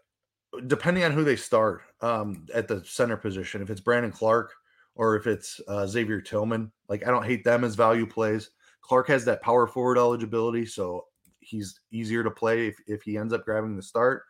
[0.68, 4.54] depending on who they start um, at the center position, if it's Brandon Clarke,
[4.96, 6.72] or if it's uh, Xavier Tillman.
[6.90, 8.52] Like I don't hate them as value plays.
[8.82, 11.06] Clarke has that power forward eligibility, so
[11.40, 14.24] he's easier to play if, if he ends up grabbing the start.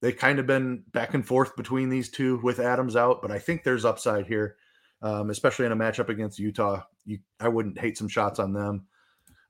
[0.00, 3.38] They've kind of been back and forth between these two with Adams out, but I
[3.38, 4.56] think there's upside here,
[5.00, 6.82] um, especially in a matchup against Utah.
[7.04, 8.86] You, I wouldn't hate some shots on them.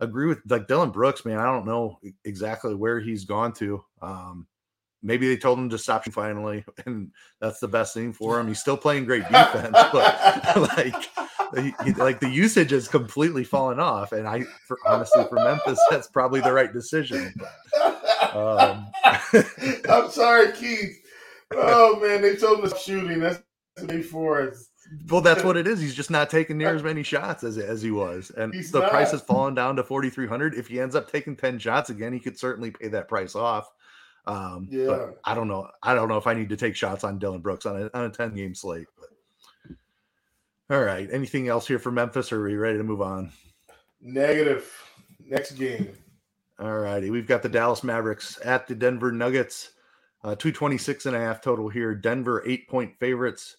[0.00, 1.38] Agree with like Dillon Brooks, man.
[1.38, 3.84] I don't know exactly where he's gone to.
[4.02, 4.46] Um,
[5.02, 8.48] maybe they told him to stop shooting finally, and that's the best thing for him.
[8.48, 11.10] He's still playing great defense, but like,
[11.84, 14.12] he, like the usage has completely fallen off.
[14.12, 17.34] And I, for, honestly, for Memphis, that's probably the right decision.
[18.32, 18.86] Um,
[19.88, 20.98] I'm sorry, Keith.
[21.54, 23.20] Oh man, they told him to shooting.
[23.20, 23.42] That's
[24.08, 24.68] for us.
[25.08, 25.80] Well, that's what it is.
[25.80, 28.80] He's just not taking near as many shots as as he was, and He's the
[28.80, 28.90] not.
[28.90, 30.54] price has fallen down to forty three hundred.
[30.54, 33.68] If he ends up taking ten shots again, he could certainly pay that price off.
[34.26, 34.86] Um, yeah.
[34.86, 35.68] But I don't know.
[35.82, 38.04] I don't know if I need to take shots on Dillon Brooks on a, on
[38.04, 38.86] a 10 game slate.
[38.98, 39.76] But
[40.76, 41.08] all right.
[41.12, 43.32] Anything else here for Memphis or are we ready to move on?
[44.00, 44.70] Negative.
[45.24, 45.88] Next game.
[46.58, 47.10] All righty.
[47.10, 49.72] We've got the Dallas Mavericks at the Denver Nuggets.
[50.24, 51.94] Uh, 226 and a half total here.
[51.94, 53.56] Denver, eight point favorites.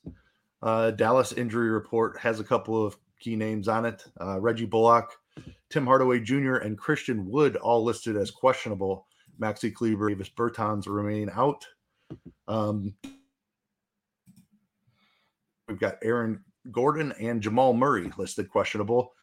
[0.62, 4.06] Uh, Dallas injury report has a couple of key names on it.
[4.22, 5.12] Uh, Reggie Bullock,
[5.70, 9.08] Tim Hardaway Jr., and Christian Wood all listed as questionable.
[9.40, 11.66] Maxi Kleber, Davis Bertans remain out.
[12.48, 12.94] Um,
[15.68, 19.14] we've got Aaron Gordon and Jamal Murray listed questionable.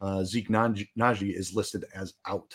[0.00, 2.54] Uh, Zeke Nnaji is listed as out.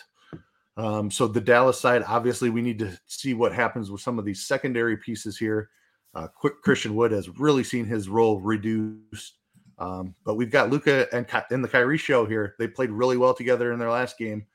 [0.76, 4.24] Um, so the Dallas side, obviously, we need to see what happens with some of
[4.24, 5.70] these secondary pieces here.
[6.14, 9.34] Uh, quick Christian Wood has really seen his role reduced.
[9.78, 12.54] Um, but we've got Luka and in the Kyrie show here.
[12.58, 14.46] They played really well together in their last game.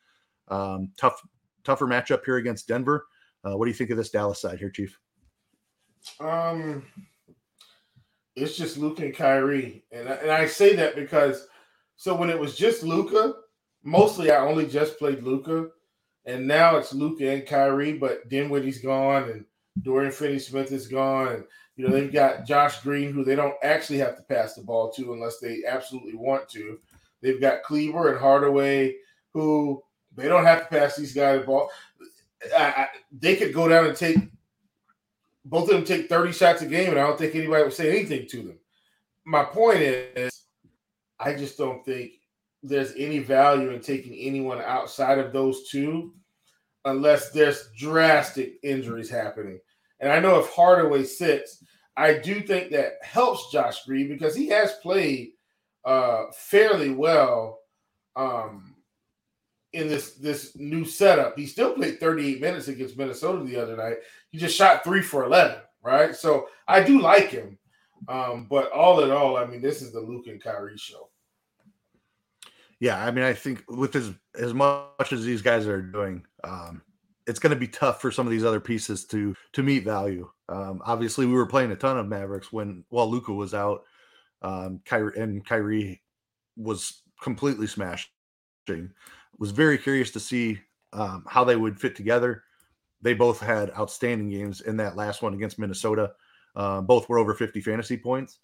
[0.47, 1.21] Um, tough
[1.69, 3.05] tougher matchup here against Denver.
[3.43, 4.97] Uh, what do you think of this Dallas side here, Chief?
[6.19, 6.83] Um,
[8.35, 11.45] it's just Luka and Kyrie, and I, and I say that because
[11.95, 13.35] so when it was just Luka,
[13.83, 15.67] mostly I only just played Luka,
[16.25, 19.45] and now it's Luka and Kyrie, but Dinwiddie's gone and
[19.83, 21.43] Dorian Finney-Smith is gone, and
[21.75, 24.91] you know they've got Josh Green, who they don't actually have to pass the ball
[24.93, 26.79] to unless they absolutely want to.
[27.21, 28.95] They've got Kleber and Hardaway,
[29.33, 29.83] who
[30.19, 31.69] they don't have to pass these guys the ball.
[32.57, 34.17] I, I, they could go down and take
[35.45, 37.89] both of them take 30 shots a game, and I don't think anybody would say
[37.89, 38.59] anything to them.
[39.25, 40.43] My point is,
[41.19, 42.11] I just don't think
[42.61, 46.13] there's any value in taking anyone outside of those two
[46.85, 49.59] unless there's drastic injuries happening.
[49.99, 51.63] And I know if Hardaway sits,
[51.97, 55.31] I do think that helps Josh Green because he has played
[55.83, 57.59] uh, fairly well
[58.15, 58.68] um,
[59.73, 61.37] in this this new setup.
[61.37, 63.97] He still played 38 minutes against Minnesota the other night.
[64.31, 66.15] He just shot three for 11, right?
[66.15, 67.57] So I do like him.
[68.07, 71.09] Um, but all in all, I mean, this is the Luke and Kyrie show.
[72.79, 76.81] Yeah, I mean, I think with as as much as these guys are doing, um,
[77.27, 80.29] it's going to be tough for some of these other pieces to to meet value.
[80.47, 83.83] Um, obviously, we were playing a ton of Mavericks when while Luka was out,
[84.41, 86.01] um, Kyrie and Kyrie
[86.55, 88.09] was completely smashing.
[89.37, 90.59] Was very curious to see
[90.93, 92.43] um, how they would fit together.
[93.01, 96.11] They both had outstanding games in that last one against Minnesota.
[96.55, 98.39] Um, both were over 50 fantasy points.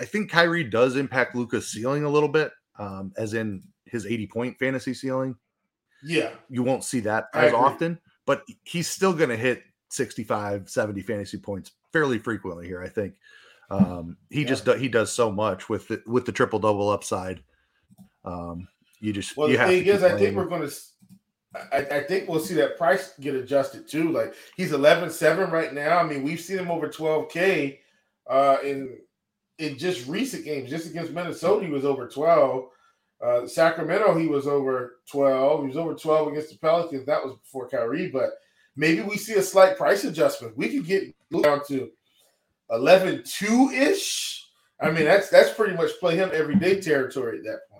[0.00, 4.26] I think Kyrie does impact Luka's ceiling a little bit, um, as in his 80
[4.26, 5.36] point fantasy ceiling.
[6.02, 6.30] Yeah.
[6.48, 11.38] You won't see that as often, but he's still going to hit 65, 70 fantasy
[11.38, 13.14] points fairly frequently here, I think.
[13.70, 14.48] Um, he yeah.
[14.48, 17.42] just he does so much with the, with the triple double upside.
[18.24, 18.68] Um,
[19.04, 20.74] you just well, you the thing is, I think we're going to.
[21.72, 24.10] I, I, think we'll see that price get adjusted too.
[24.10, 25.98] Like he's 11-7 right now.
[25.98, 27.78] I mean, we've seen him over 12K
[28.28, 28.96] uh, in
[29.58, 30.70] in just recent games.
[30.70, 32.68] Just against Minnesota, he was over 12.
[33.22, 35.60] Uh, Sacramento, he was over 12.
[35.60, 37.04] He was over 12 against the Pelicans.
[37.04, 38.30] That was before Kyrie, but
[38.74, 40.56] maybe we see a slight price adjustment.
[40.56, 41.90] We could get down to
[42.70, 44.46] 11 2 ish.
[44.80, 47.73] I mean, that's that's pretty much play him everyday territory at that point.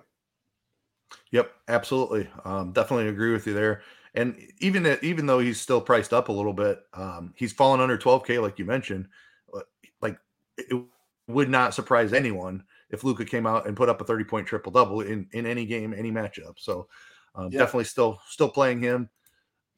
[1.30, 2.28] Yep, absolutely.
[2.44, 3.82] Um, definitely agree with you there.
[4.14, 7.98] And even even though he's still priced up a little bit, um, he's fallen under
[7.98, 9.08] 12K, like you mentioned.
[9.52, 9.60] Uh,
[10.00, 10.16] like
[10.56, 10.80] it
[11.26, 14.70] would not surprise anyone if Luka came out and put up a 30 point triple
[14.70, 16.54] double in in any game, any matchup.
[16.58, 16.88] So
[17.34, 17.58] um, yeah.
[17.58, 19.10] definitely still still playing him.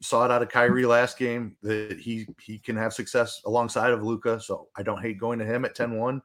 [0.01, 4.03] Saw it out of Kyrie last game that he he can have success alongside of
[4.03, 4.39] Luka.
[4.39, 6.21] So I don't hate going to him at 10-1.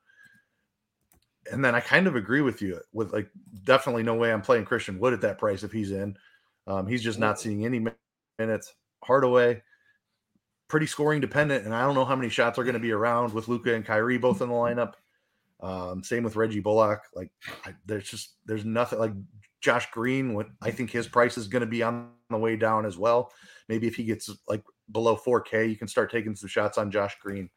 [1.50, 3.28] And then I kind of agree with you with like
[3.64, 6.16] definitely no way I'm playing Christian Wood at that price if he's in.
[6.66, 7.84] Um, he's just not seeing any
[8.38, 8.74] minutes.
[9.02, 9.62] Hardaway,
[10.68, 13.32] pretty scoring dependent, and I don't know how many shots are going to be around
[13.32, 14.94] with Luka and Kyrie both in the lineup.
[15.60, 17.02] Um, same with Reggie Bullock.
[17.14, 17.30] Like
[17.64, 19.12] I, there's just there's nothing like
[19.60, 20.34] Josh Green.
[20.34, 23.32] What I think his price is going to be on the way down as well.
[23.68, 27.16] Maybe if he gets like below 4K, you can start taking some shots on Josh
[27.20, 27.48] Green.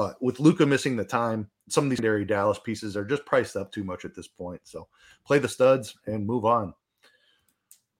[0.00, 3.54] But with Luka missing the time, some of these secondary Dallas pieces are just priced
[3.54, 4.62] up too much at this point.
[4.64, 4.88] So
[5.26, 6.72] play the studs and move on.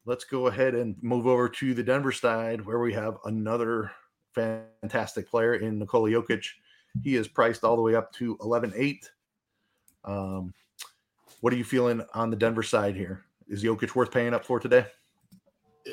[0.06, 3.90] Let's go ahead and move over to the Denver side where we have another
[4.34, 6.46] fantastic player in Nikola Jokic.
[7.04, 9.10] He is priced all the way up to 11 8.
[10.06, 10.54] Um,
[11.42, 13.26] what are you feeling on the Denver side here?
[13.46, 14.86] Is Jokic worth paying up for today?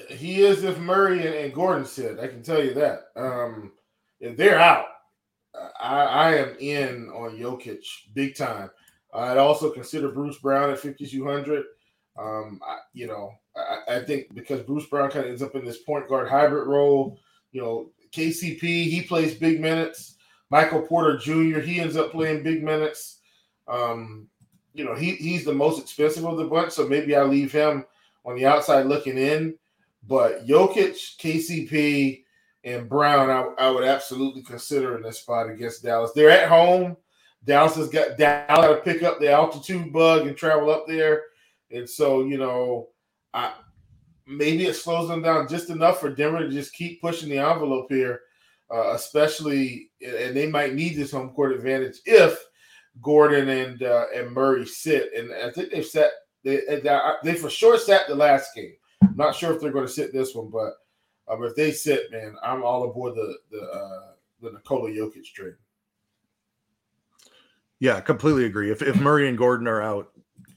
[0.08, 2.18] He is if Murray and, and Gordon said.
[2.18, 3.08] I can tell you that.
[3.18, 3.74] Um,
[4.22, 4.86] if they're out,
[5.80, 7.84] I, I am in on Jokic
[8.14, 8.70] big time.
[9.14, 11.64] I'd also consider Bruce Brown at 5,200.
[12.18, 15.64] Um, I, you know, I, I, think because Bruce Brown kind of ends up in
[15.64, 17.20] this point guard hybrid role,
[17.52, 20.16] you know, KCP, he plays big minutes.
[20.50, 23.20] Michael Porter Jr., he ends up playing big minutes.
[23.68, 24.28] Um,
[24.74, 27.86] you know, he he's the most expensive of the bunch, so maybe I leave him
[28.26, 29.56] on the outside looking in.
[30.08, 32.24] But Jokic, KCP,
[32.68, 36.12] and Brown, I, I would absolutely consider in this spot against Dallas.
[36.14, 36.98] They're at home.
[37.46, 41.24] Dallas has got Dallas to pick up the altitude bug and travel up there,
[41.72, 42.90] and so you know,
[43.34, 43.54] I
[44.26, 47.88] maybe it slows them down just enough for Denver to just keep pushing the envelope
[47.90, 48.20] here,
[48.70, 52.38] uh, especially, and they might need this home court advantage if
[53.02, 56.12] Gordon and uh, and Murray sit, and I think they've set
[56.44, 56.82] they
[57.24, 58.74] they for sure sat the last game.
[59.04, 60.74] I'm not sure if they're going to sit this one, but
[61.30, 64.12] um, if they sit, man, I'm all aboard the the uh,
[64.42, 65.56] the Nikola Jokic train.
[67.80, 68.72] Yeah, completely agree.
[68.72, 70.12] If if Murray and Gordon are out,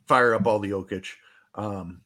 [0.06, 1.06] fire up all the Jokic.
[1.54, 2.02] Um,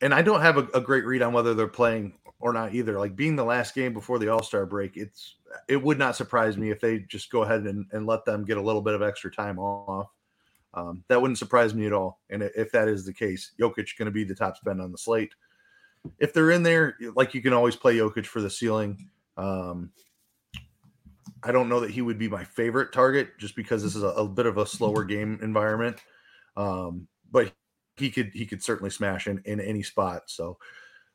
[0.00, 2.98] and I don't have a, a great read on whether they're playing or not either.
[2.98, 5.36] Like being the last game before the All Star break, it's
[5.68, 8.56] it would not surprise me if they just go ahead and, and let them get
[8.56, 10.08] a little bit of extra time off.
[10.72, 12.20] Um, that wouldn't surprise me at all.
[12.30, 14.98] And if that is the case, Jokic going to be the top spend on the
[14.98, 15.34] slate.
[16.18, 19.08] If they're in there, like you can always play Jokic for the ceiling.
[19.36, 19.90] Um,
[21.42, 24.08] I don't know that he would be my favorite target just because this is a,
[24.08, 25.98] a bit of a slower game environment.
[26.56, 27.52] Um, but
[27.96, 30.22] he could he could certainly smash in, in any spot.
[30.26, 30.58] So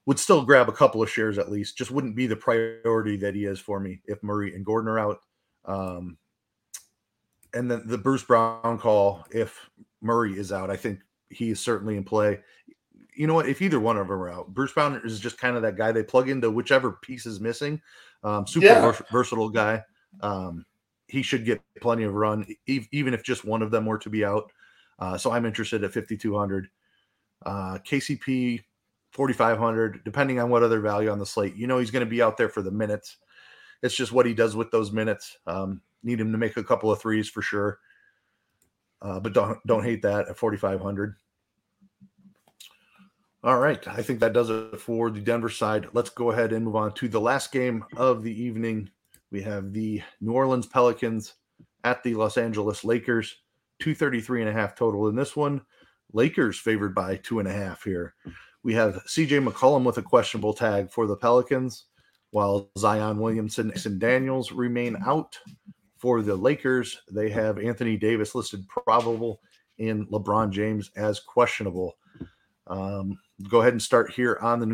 [0.06, 1.78] would still grab a couple of shares at least.
[1.78, 5.00] Just wouldn't be the priority that he is for me if Murray and Gordon are
[5.00, 5.20] out.
[5.66, 6.18] Um,
[7.54, 9.70] and then the Bruce Brown call if
[10.02, 12.40] Murray is out, I think he is certainly in play.
[13.16, 13.47] You know what?
[13.47, 15.91] If either one of them are out, Bruce Brown is just kind of that guy
[15.91, 17.82] they plug into whichever piece is missing.
[18.24, 18.82] Um, super Yeah.
[18.82, 19.84] vers- versatile guy.
[20.22, 20.66] Um,
[21.07, 24.09] he should get plenty of run, e- even if just one of them were to
[24.09, 24.51] be out.
[24.99, 26.70] Uh, so I'm interested at 5,200.
[27.45, 28.63] Uh, KCP
[29.11, 31.55] 4,500, depending on what other value on the slate.
[31.55, 33.18] You know, he's going to be out there for the minutes.
[33.84, 35.38] It's just what he does with those minutes.
[35.45, 37.80] Um, need him to make a couple of threes for sure.
[39.01, 41.16] Uh, but don't don't hate that at 4,500.
[43.46, 45.89] All right, I think that does it for the Denver side.
[45.93, 48.89] Let's go ahead and move on to the last game of the evening.
[49.30, 51.36] We have the New Orleans Pelicans
[51.84, 53.36] at the Los Angeles Lakers.
[53.82, 55.62] 233 and a half total in this one.
[56.12, 58.16] Lakers favored by two and a half here.
[58.64, 61.86] We have CJ McCollum with a questionable tag for the Pelicans,
[62.32, 65.38] while Zion Williamson and Daniels remain out.
[66.00, 69.39] For the Lakers, they have Anthony Davis listed probable
[69.78, 71.96] and LeBron James as questionable.
[72.68, 73.18] Um,
[73.49, 74.66] go ahead and start here on the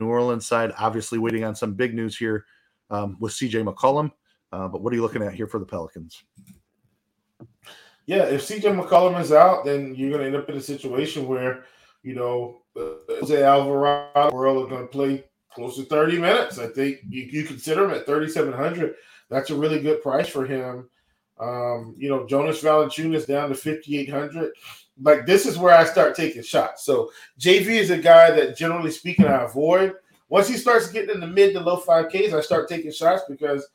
[0.00, 0.72] New Orleans side.
[0.78, 2.44] Obviously, waiting on some big news here
[2.90, 4.10] um, with CJ McCollum.
[4.52, 6.24] Uh, but what are you looking at here for the Pelicans?
[8.06, 11.28] Yeah, if CJ McCollum is out, then you're going to end up in a situation
[11.28, 11.64] where,
[12.02, 16.58] you know, uh, Jose Alvarado world are going to play close to 30 minutes.
[16.58, 18.94] I think you, you consider him at 3,700.
[19.28, 20.88] That's a really good price for him.
[21.38, 24.52] Um, you know, Jonas Valanciunas down to 5,800.
[25.02, 26.84] Like this is where I start taking shots.
[26.84, 29.94] So JV is a guy that generally speaking I avoid.
[30.28, 33.66] Once he starts getting in the mid to low 5Ks, I start taking shots because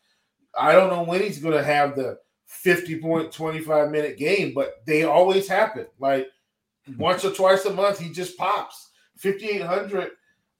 [0.58, 4.86] I don't know when he's going to have the 50 point 25 minute game, but
[4.86, 5.88] they always happen.
[6.00, 6.28] Like
[6.98, 10.12] once or twice a month, he just pops 5,800.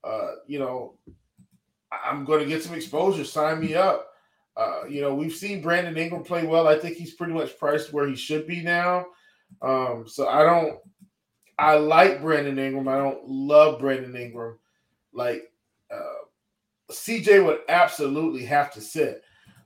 [0.04, 0.98] Uh, you know,
[1.92, 3.24] I'm going to get some exposure.
[3.24, 4.08] Sign me up.
[4.58, 6.68] Uh, you know, we've seen Brandon Ingram play well.
[6.68, 9.08] I think he's pretty much priced where he should be now.
[9.62, 10.80] Um, so I don't,
[11.58, 12.88] I like Brandon Ingram.
[12.88, 14.60] I don't love Brandon Ingram.
[15.14, 15.52] Like,
[15.92, 16.26] uh,
[16.92, 19.24] CJ would absolutely have to sit.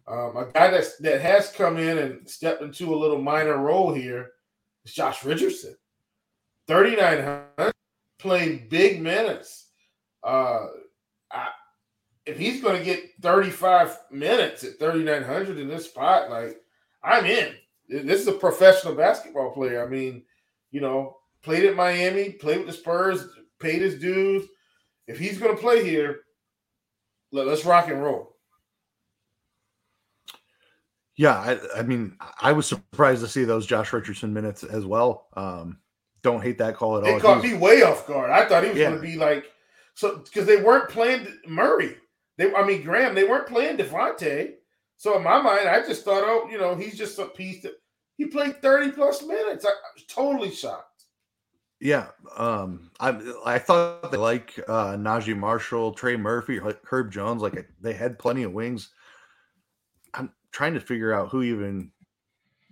[0.08, 3.94] Um, a guy that's, that has come in and stepped into a little minor role
[3.94, 4.32] here
[4.86, 5.76] is Josh Richardson.
[6.68, 7.74] 3,900,
[8.20, 9.68] playing big minutes.
[10.24, 10.68] Uh,
[11.32, 11.50] I,
[12.26, 16.58] if he's going to get 35 minutes at 3,900 in this spot, like,
[17.04, 17.54] I'm in.
[17.90, 19.84] This is a professional basketball player.
[19.84, 20.24] I mean,
[20.72, 23.28] you know, played at Miami, played with the Spurs,
[23.60, 24.48] paid his dues.
[25.08, 26.22] If he's going to play here,
[27.32, 28.36] let, let's rock and roll.
[31.18, 35.28] Yeah, I, I, mean, I was surprised to see those Josh Richardson minutes as well.
[35.36, 35.80] Um,
[36.22, 37.18] don't hate that call at all.
[37.18, 38.30] It caught me way off guard.
[38.30, 38.90] I thought he was Yeah.
[38.90, 39.46] going to be like
[39.96, 41.98] so because they weren't playing Murray.
[42.38, 43.16] They, I mean Graham.
[43.16, 44.54] They weren't playing Devonte'.
[45.00, 47.82] So in my mind, I just thought, oh, you know, he's just a piece that
[48.18, 49.66] he played thirty plus minutes.
[49.66, 51.06] I, I was totally shocked.
[51.80, 57.66] Yeah, um, I I thought they like uh, Naji Marshall, Trey Murphy, Herb Jones, like
[57.80, 58.90] they had plenty of wings.
[60.14, 61.92] I'm trying to figure out who even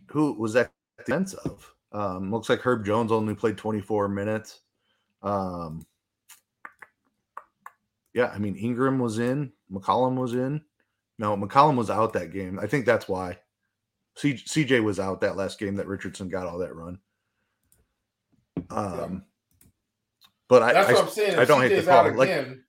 [0.08, 1.74] who was that defense of.
[1.94, 4.60] Um, looks like Herb Jones only played 24 minutes.
[5.24, 5.86] Um,
[8.14, 10.62] yeah, I mean Ingram was in, McCollum was in.
[11.20, 12.60] No, McCollum was out that game.
[12.60, 13.40] I think that's why.
[14.16, 17.00] C- CJ was out that last game that Richardson got all that run.
[18.70, 19.24] Um,
[20.48, 21.38] but I, That's I, what I'm saying.
[21.38, 22.14] I If don't hate CJ's the call.
[22.14, 22.64] Like, again,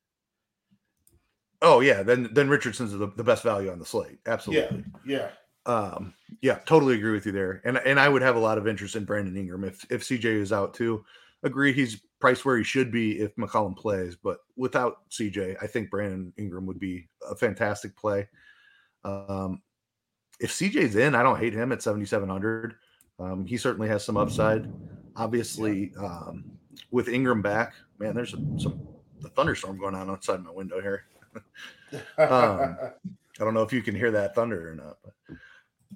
[1.62, 4.18] oh yeah, then then Richardson's the, the best value on the slate.
[4.26, 4.84] Absolutely.
[5.06, 5.30] yeah.
[5.66, 7.60] Um, yeah, totally agree with you there.
[7.64, 10.24] And and I would have a lot of interest in Brandon Ingram if if CJ
[10.24, 11.04] is out too.
[11.42, 15.90] Agree, he's priced where he should be if McCollum plays, but without CJ, I think
[15.90, 18.28] Brandon Ingram would be a fantastic play.
[19.04, 19.62] Um,
[20.40, 22.74] if CJ's in, I don't hate him at 7,700.
[23.20, 24.70] Um, he certainly has some upside.
[25.16, 26.44] Obviously, um,
[26.90, 28.88] with Ingram back, man, there's some, some
[29.24, 31.04] a thunderstorm going on outside my window here.
[32.18, 32.76] Um,
[33.40, 34.98] I don't know if you can hear that thunder or not,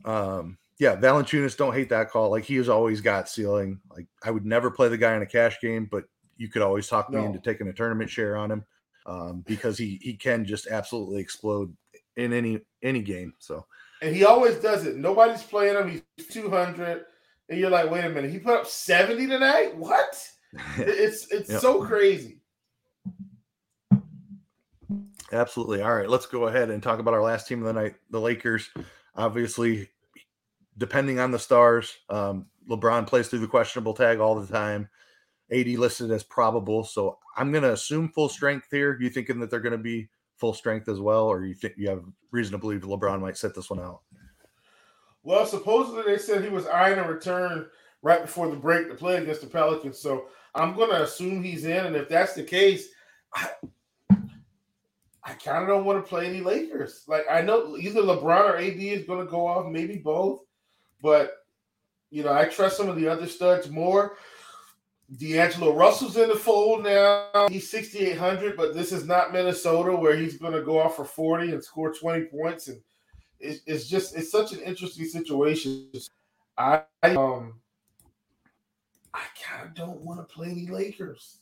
[0.05, 2.29] but um, yeah, Valanciunas, don't hate that call.
[2.33, 3.81] Like he has always got ceiling.
[3.89, 6.07] Like I would never play the guy in a cash game, but
[6.37, 8.65] you could always talk me into taking a tournament share on him
[9.07, 11.73] um, because he he can just absolutely explode
[12.17, 13.33] in any any game.
[13.39, 13.65] So
[14.03, 14.97] and he always does it.
[14.97, 16.03] Nobody's playing him.
[16.19, 17.05] He's 200.
[17.49, 19.77] And you're like, wait a minute, he put up 70 tonight?
[19.77, 20.21] What?
[20.79, 21.61] It's it's Yep.
[21.61, 22.41] so crazy.
[25.31, 25.81] Absolutely.
[25.81, 28.21] All right, let's go ahead and talk about our last team of the night, the
[28.21, 28.69] Lakers.
[29.15, 29.89] Obviously,
[30.83, 34.89] depending on the stars, um, LeBron plays through the questionable tag all the time.
[35.53, 38.99] AD listed as probable, so I'm going to assume full strength here.
[39.01, 40.09] You thinking that they're going to be
[40.39, 42.03] full strength as well, or you think you have
[42.33, 44.01] reason to believe LeBron might set this one out?
[45.23, 47.69] Well, supposedly they said he was eyeing a return
[48.03, 50.01] right before the break to play against the Pelicans.
[50.01, 50.25] So
[50.57, 52.89] I'm gonna assume he's in, and if that's the case,
[53.33, 53.51] I,
[55.23, 57.05] I kind of don't want to play any Lakers.
[57.07, 60.41] Like I know either LeBron or AD is going to go off, maybe both,
[61.03, 61.33] but
[62.11, 64.17] you know I trust some of the other studs more.
[65.17, 67.49] D'Angelo Russell's in the fold now.
[67.51, 71.53] He's 6,800, but this is not Minnesota where he's going to go off for 40
[71.53, 72.69] and score 20 points.
[72.69, 72.81] And
[73.39, 75.91] it's, it's just, it's such an interesting situation.
[76.57, 77.61] I, um,
[79.13, 81.39] I kind of don't want to play any Lakers.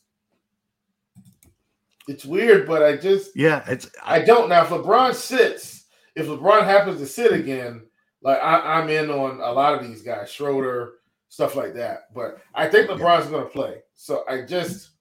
[2.07, 4.63] It's weird, but I just yeah, it's I, I don't now.
[4.63, 5.85] If LeBron sits,
[6.15, 7.83] if LeBron happens to sit again,
[8.21, 10.93] like I, am in on a lot of these guys, Schroeder,
[11.29, 12.13] stuff like that.
[12.13, 13.31] But I think LeBron's yeah.
[13.31, 13.81] going to play.
[13.95, 14.91] So I just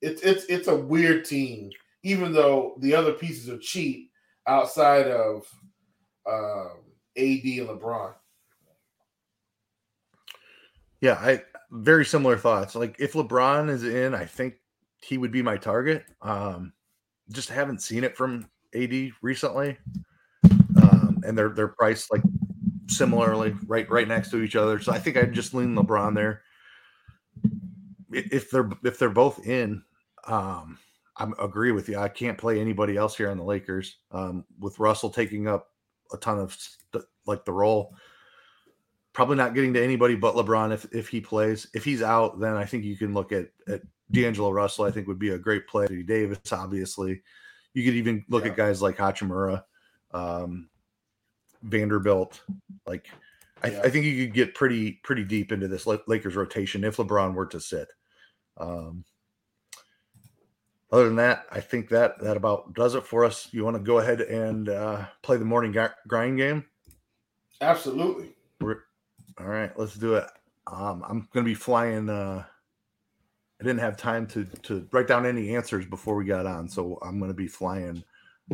[0.00, 1.70] it's it's it's a weird team,
[2.02, 4.10] even though the other pieces are cheap
[4.46, 5.46] outside of
[6.26, 6.78] um,
[7.16, 8.14] AD and LeBron.
[11.00, 12.74] Yeah, I very similar thoughts.
[12.74, 14.54] Like if LeBron is in, I think
[15.02, 16.04] he would be my target.
[16.22, 16.72] Um,
[17.30, 19.78] just haven't seen it from AD recently,
[21.24, 22.22] and they're they're priced like
[22.88, 24.80] similarly, right right next to each other.
[24.80, 26.42] So I think I'd just lean LeBron there.
[28.10, 29.82] If they're if they're both in,
[30.26, 30.78] um,
[31.16, 31.98] I agree with you.
[31.98, 33.98] I can't play anybody else here on the Lakers.
[34.10, 35.68] Um, with Russell taking up
[36.12, 37.94] a ton of st- like the role,
[39.12, 41.68] probably not getting to anybody but LeBron if if he plays.
[41.74, 44.84] If he's out, then I think you can look at at D'Angelo Russell.
[44.84, 45.86] I think would be a great play.
[45.86, 47.22] Davis, obviously.
[47.74, 48.50] You could even look yeah.
[48.50, 49.62] at guys like Hachimura,
[50.12, 50.68] um,
[51.62, 52.40] Vanderbilt.
[52.86, 53.08] Like,
[53.62, 53.80] I, yeah.
[53.84, 57.46] I, think you could get pretty pretty deep into this Lakers rotation if LeBron were
[57.46, 57.88] to sit.
[58.56, 59.04] Um,
[60.92, 63.48] other than that, I think that that about does it for us.
[63.52, 65.76] You want to go ahead and uh, play the morning
[66.08, 66.64] grind game?
[67.60, 68.34] Absolutely.
[68.60, 68.82] We're,
[69.38, 70.26] all right, let's do it.
[70.66, 72.08] Um, I'm going to be flying.
[72.08, 72.44] Uh,
[73.60, 76.98] I didn't have time to to write down any answers before we got on, so
[77.02, 78.02] I'm going to be flying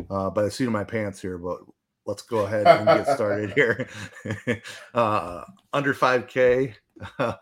[0.09, 1.37] uh, by the seat of my pants here.
[1.37, 1.59] But
[2.07, 3.87] let's go ahead and get started here.
[4.93, 5.43] uh,
[5.73, 6.73] under 5K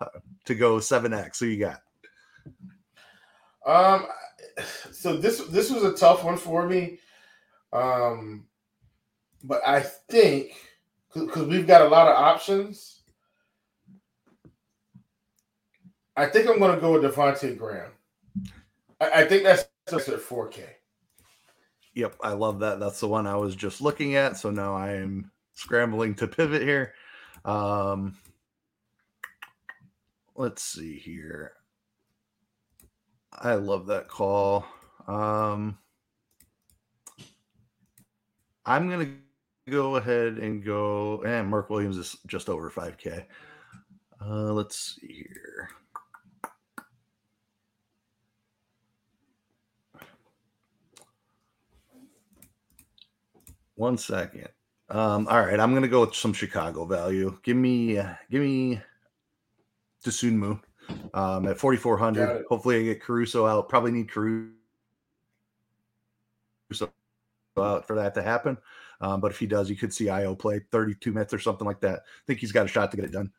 [0.46, 1.36] to go 7X.
[1.36, 1.82] So you got?
[3.66, 4.08] Um,
[4.92, 7.00] so this this was a tough one for me.
[7.72, 8.46] Um,
[9.44, 10.56] but I think
[11.14, 13.04] because we've got a lot of options.
[16.18, 17.92] I think I'm going to go with Devonte' Graham.
[19.02, 20.64] I, I think that's at 4K.
[21.96, 22.80] Yep, I love that.
[22.80, 24.38] That's the one I was just looking at.
[24.38, 26.94] So now I am scrambling to pivot here.
[27.46, 28.18] Um,
[30.36, 31.54] let's see here.
[33.32, 34.66] I love that call.
[35.08, 35.78] Um,
[38.66, 39.12] I'm gonna
[39.70, 41.24] go ahead and go.
[41.24, 43.26] And Mark Williams is just over 5K.
[44.22, 45.70] Uh, let's see here.
[53.76, 54.50] One second.
[54.90, 57.38] Um, all right, I'm gonna go with some Chicago value.
[57.44, 58.82] Give me, uh, give me
[60.04, 60.60] Dosunmu
[61.14, 62.46] um, at 4,400.
[62.50, 63.70] Hopefully, I get Caruso out.
[63.70, 64.52] Probably need Caruso
[67.58, 68.58] out for that to happen.
[69.02, 71.82] Um, but if he does, you could see Ayo play 32 minutes or something like
[71.82, 72.00] that.
[72.00, 73.32] I think he's got a shot to get it done.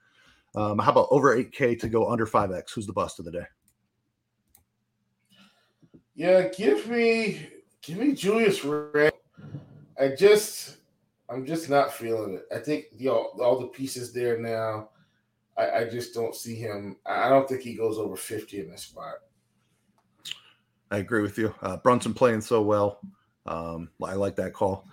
[0.55, 2.72] Um, how about over 8K to go under 5X?
[2.74, 3.45] Who's the bust of the day?
[6.14, 7.47] Yeah, give me
[7.82, 9.15] give me Julius Randle.
[9.99, 10.76] I just,
[11.28, 12.47] I'm just not feeling it.
[12.55, 14.91] I think you know all the pieces there now.
[15.57, 16.96] I, I just don't see him.
[17.07, 19.14] I don't think he goes over 50 in this spot.
[20.91, 21.54] I agree with you.
[21.62, 23.00] Uh, Brunson playing so well.
[23.46, 24.87] Um, I like that call.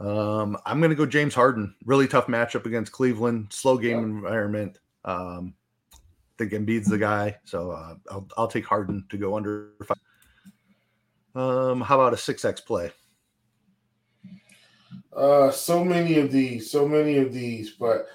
[0.00, 1.74] Um, I'm going to go James Harden.
[1.84, 3.48] Really tough matchup against Cleveland.
[3.52, 4.04] Slow game yep.
[4.04, 4.78] environment.
[5.04, 5.54] Um,
[5.92, 5.98] I
[6.38, 9.98] think Embiid's the guy, so uh, I'll, I'll take Harden to go under five.
[11.34, 12.90] Um, how about a six X play?
[15.14, 18.06] Uh, so many of these, so many of these, but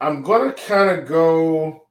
[0.00, 1.86] I'm gonna kind of go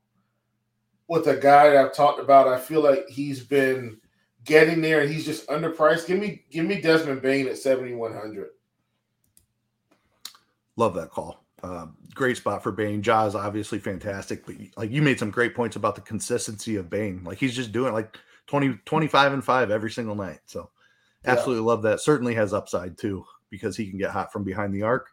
[1.08, 2.48] with a guy that I've talked about.
[2.48, 4.00] I feel like he's been
[4.46, 6.08] getting there, and he's just underpriced.
[6.08, 8.50] Give me, give me Desmond Bane at 7100.
[10.76, 11.44] Love that call.
[11.62, 13.02] Uh, great spot for Bane.
[13.02, 17.24] is obviously fantastic, but like you made some great points about the consistency of Bane.
[17.24, 18.18] Like he's just doing like
[18.48, 20.40] 20, 25 and five every single night.
[20.46, 20.70] So
[21.26, 21.68] absolutely yeah.
[21.68, 22.02] love that.
[22.02, 25.12] Certainly has upside too because he can get hot from behind the arc.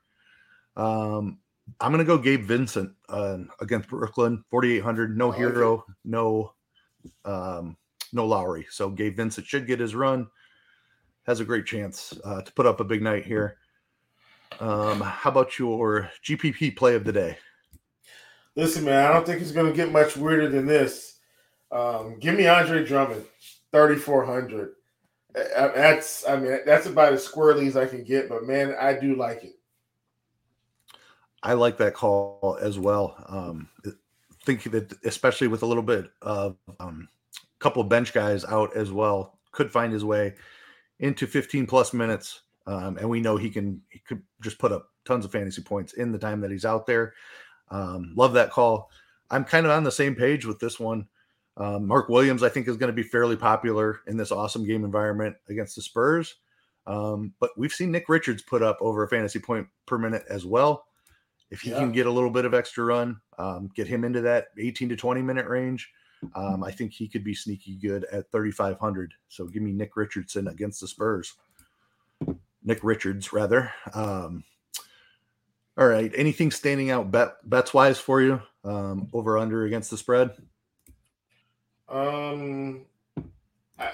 [0.75, 1.41] Um,
[1.79, 5.15] I'm going to go Gabe Vincent uh, against Brooklyn, 4,800.
[5.15, 6.55] No Herro, no,
[7.27, 7.77] um,
[8.15, 8.67] no Lowry.
[8.71, 10.27] So Gabe Vincent should get his run.
[11.27, 13.59] Has a great chance uh, to put up a big night here.
[14.59, 17.37] Um, how about your GPP play of the day?
[18.57, 21.19] Listen, man, I don't think it's going to get much weirder than this.
[21.71, 23.27] Um, give me Andre Drummond,
[23.73, 24.71] 3,400.
[25.35, 29.15] That's, I mean, that's about as squirrely as I can get, but man, I do
[29.15, 29.59] like it.
[31.43, 33.17] I like that call as well.
[33.29, 33.69] Um,
[34.45, 37.09] think that especially with a little bit of um,
[37.59, 40.35] couple of bench guys out as well, could find his way
[40.99, 42.43] into 15 plus minutes.
[42.67, 45.95] Um, and we know he can he could just put up tons of fantasy points
[45.95, 47.15] in the time that he's out there.
[47.71, 48.91] Um, love that call.
[49.31, 51.07] I'm kind of on the same page with this one.
[51.61, 54.83] Um, Mark Williams, I think, is going to be fairly popular in this awesome game
[54.83, 56.37] environment against the Spurs.
[56.87, 60.47] Um, but we've seen Nick Richards put up over a fantasy point per minute as
[60.47, 60.87] well.
[61.51, 61.79] If he yeah.
[61.79, 64.97] can get a little bit of extra run, um, get him into that 18 to
[64.97, 65.91] 20 minute range,
[66.35, 69.13] um, I think he could be sneaky good at 3,500.
[69.29, 71.35] So give me Nick Richardson against the Spurs.
[72.65, 73.73] Nick Richards, rather.
[73.93, 74.45] Um,
[75.77, 76.13] all right.
[76.15, 78.41] Anything standing out bet bets wise for you?
[78.65, 80.31] Um, over under against the spread?
[81.91, 82.83] Um,
[83.79, 83.91] I,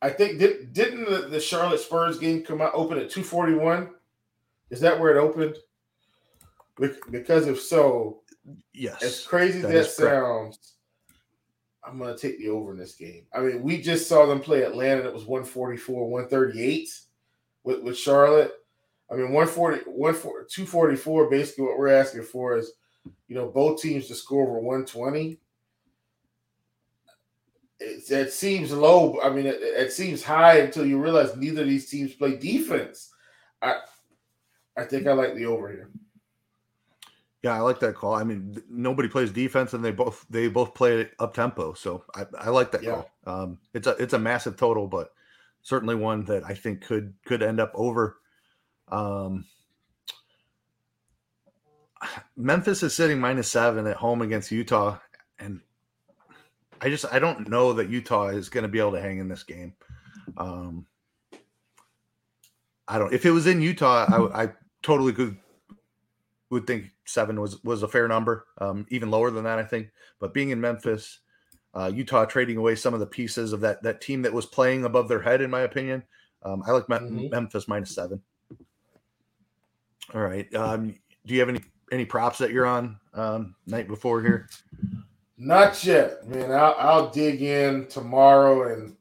[0.00, 3.90] I think did, didn't the, the Charlotte Spurs game come out open at 241?
[4.70, 5.56] Is that where it opened?
[7.10, 8.20] Because if so,
[8.72, 10.74] yes, as crazy as that, sounds,
[11.84, 13.26] I'm gonna take the over in this game.
[13.34, 15.06] I mean, we just saw them play Atlanta.
[15.06, 16.88] It was 144, 138
[17.64, 18.52] with, with Charlotte.
[19.10, 22.72] I mean, 140, 244, basically what we're asking for is,
[23.28, 25.38] you know, both teams to score over 120.
[27.82, 29.20] It, it seems low.
[29.20, 33.12] I mean, it, it, seems high until you realize neither of these teams play defense.
[33.60, 33.80] I,
[34.76, 35.90] I think I like the over here.
[37.42, 38.14] Yeah, I like that call.
[38.14, 41.72] I mean, nobody plays defense, and they both they both play up tempo.
[41.72, 42.90] So I, I like that yeah.
[42.92, 43.10] call.
[43.26, 45.12] Um, it's a it's a massive total, but
[45.62, 48.18] certainly one that I think could could end up over.
[48.88, 49.44] Um,
[52.36, 54.98] Memphis is sitting minus seven at home against Utah,
[55.40, 55.60] and
[56.82, 59.28] I just I don't know that Utah is going to be able to hang in
[59.28, 59.74] this game.
[60.36, 60.86] Um,
[62.88, 63.12] I don't.
[63.12, 64.52] If it was in Utah, I, I
[64.82, 65.36] totally could
[66.50, 69.90] would think seven was was a fair number, um, even lower than that, I think.
[70.18, 71.20] But being in Memphis,
[71.72, 74.84] uh, Utah trading away some of the pieces of that that team that was playing
[74.84, 76.02] above their head, in my opinion.
[76.42, 77.28] Um, I like mm-hmm.
[77.30, 78.20] Memphis minus seven.
[80.12, 80.52] All right.
[80.54, 80.94] Um,
[81.24, 81.60] do you have any
[81.92, 84.48] any props that you're on um, night before here?
[85.38, 86.52] Not yet, man.
[86.52, 88.96] I'll, I'll dig in tomorrow, and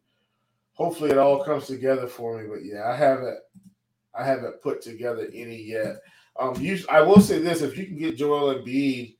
[0.73, 2.47] hopefully it all comes together for me.
[2.47, 3.39] But yeah, I haven't
[4.15, 5.97] I haven't put together any yet.
[6.39, 9.15] Um, you, I will say this: if you can get Joel Embiid,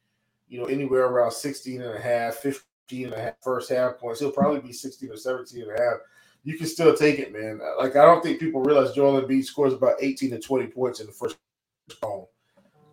[0.48, 4.20] you know, anywhere around 16 and a half, 15 and a half first half points,
[4.20, 5.94] he'll probably be 16 or 17 and a half
[6.44, 7.60] you can still take it, man.
[7.78, 11.08] Like I don't think people realize Joel Embiid scores about 18 to 20 points in
[11.08, 11.38] the first
[12.02, 12.26] home.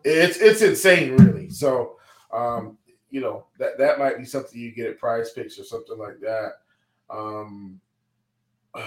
[0.04, 1.50] It's it's insane, really.
[1.50, 1.96] So
[2.32, 2.78] um,
[3.10, 6.52] you know, that that might be something you get at PrizePicks or something like that.
[7.10, 7.80] Um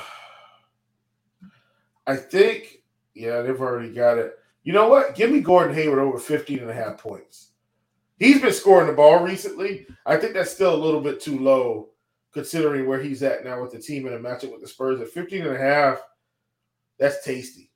[2.07, 2.81] I think,
[3.13, 4.37] yeah, they've already got it.
[4.63, 5.15] You know what?
[5.15, 7.51] Give me Gordon Hayward over 15 and a half points.
[8.19, 9.87] He's been scoring the ball recently.
[10.05, 11.89] I think that's still a little bit too low
[12.33, 15.09] considering where he's at now with the team and a matchup with the Spurs at
[15.09, 16.01] 15 and a half.
[16.99, 17.71] That's tasty.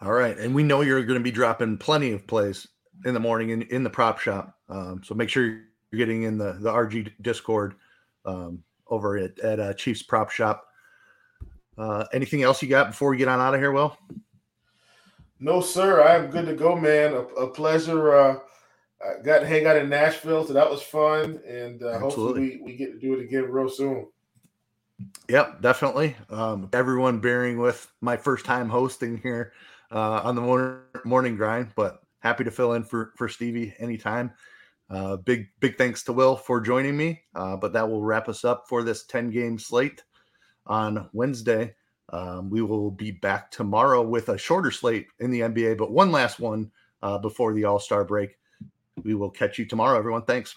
[0.00, 0.36] All right.
[0.36, 2.66] And we know you're going to be dropping plenty of plays
[3.04, 4.56] in the morning in, in the prop shop.
[4.68, 7.74] Um, so make sure you're getting in the, the RG Discord
[8.24, 10.64] um, over at, at uh, Chiefs Prop Shop.
[11.76, 13.96] Uh, anything else you got before we get on out of here, Will?
[15.40, 16.02] No, sir.
[16.02, 17.14] I'm good to go, man.
[17.14, 18.14] A, a pleasure.
[18.14, 18.38] Uh,
[19.00, 22.72] I got to hang out in Nashville, so that was fun, and uh, hopefully we,
[22.72, 24.08] we get to do it again real soon.
[25.28, 26.16] Yep, definitely.
[26.30, 29.52] Um, everyone bearing with my first time hosting here
[29.92, 34.32] uh, on the morning, morning grind, but happy to fill in for for Stevie anytime.
[34.90, 37.22] Uh, big big thanks to Will for joining me.
[37.34, 40.02] Uh, but that will wrap us up for this ten game slate
[40.66, 41.74] on Wednesday.
[42.10, 46.10] Um, we will be back tomorrow with a shorter slate in the NBA, but one
[46.10, 46.70] last one
[47.02, 48.38] uh, before the All Star break.
[49.04, 50.22] We will catch you tomorrow, everyone.
[50.22, 50.56] Thanks.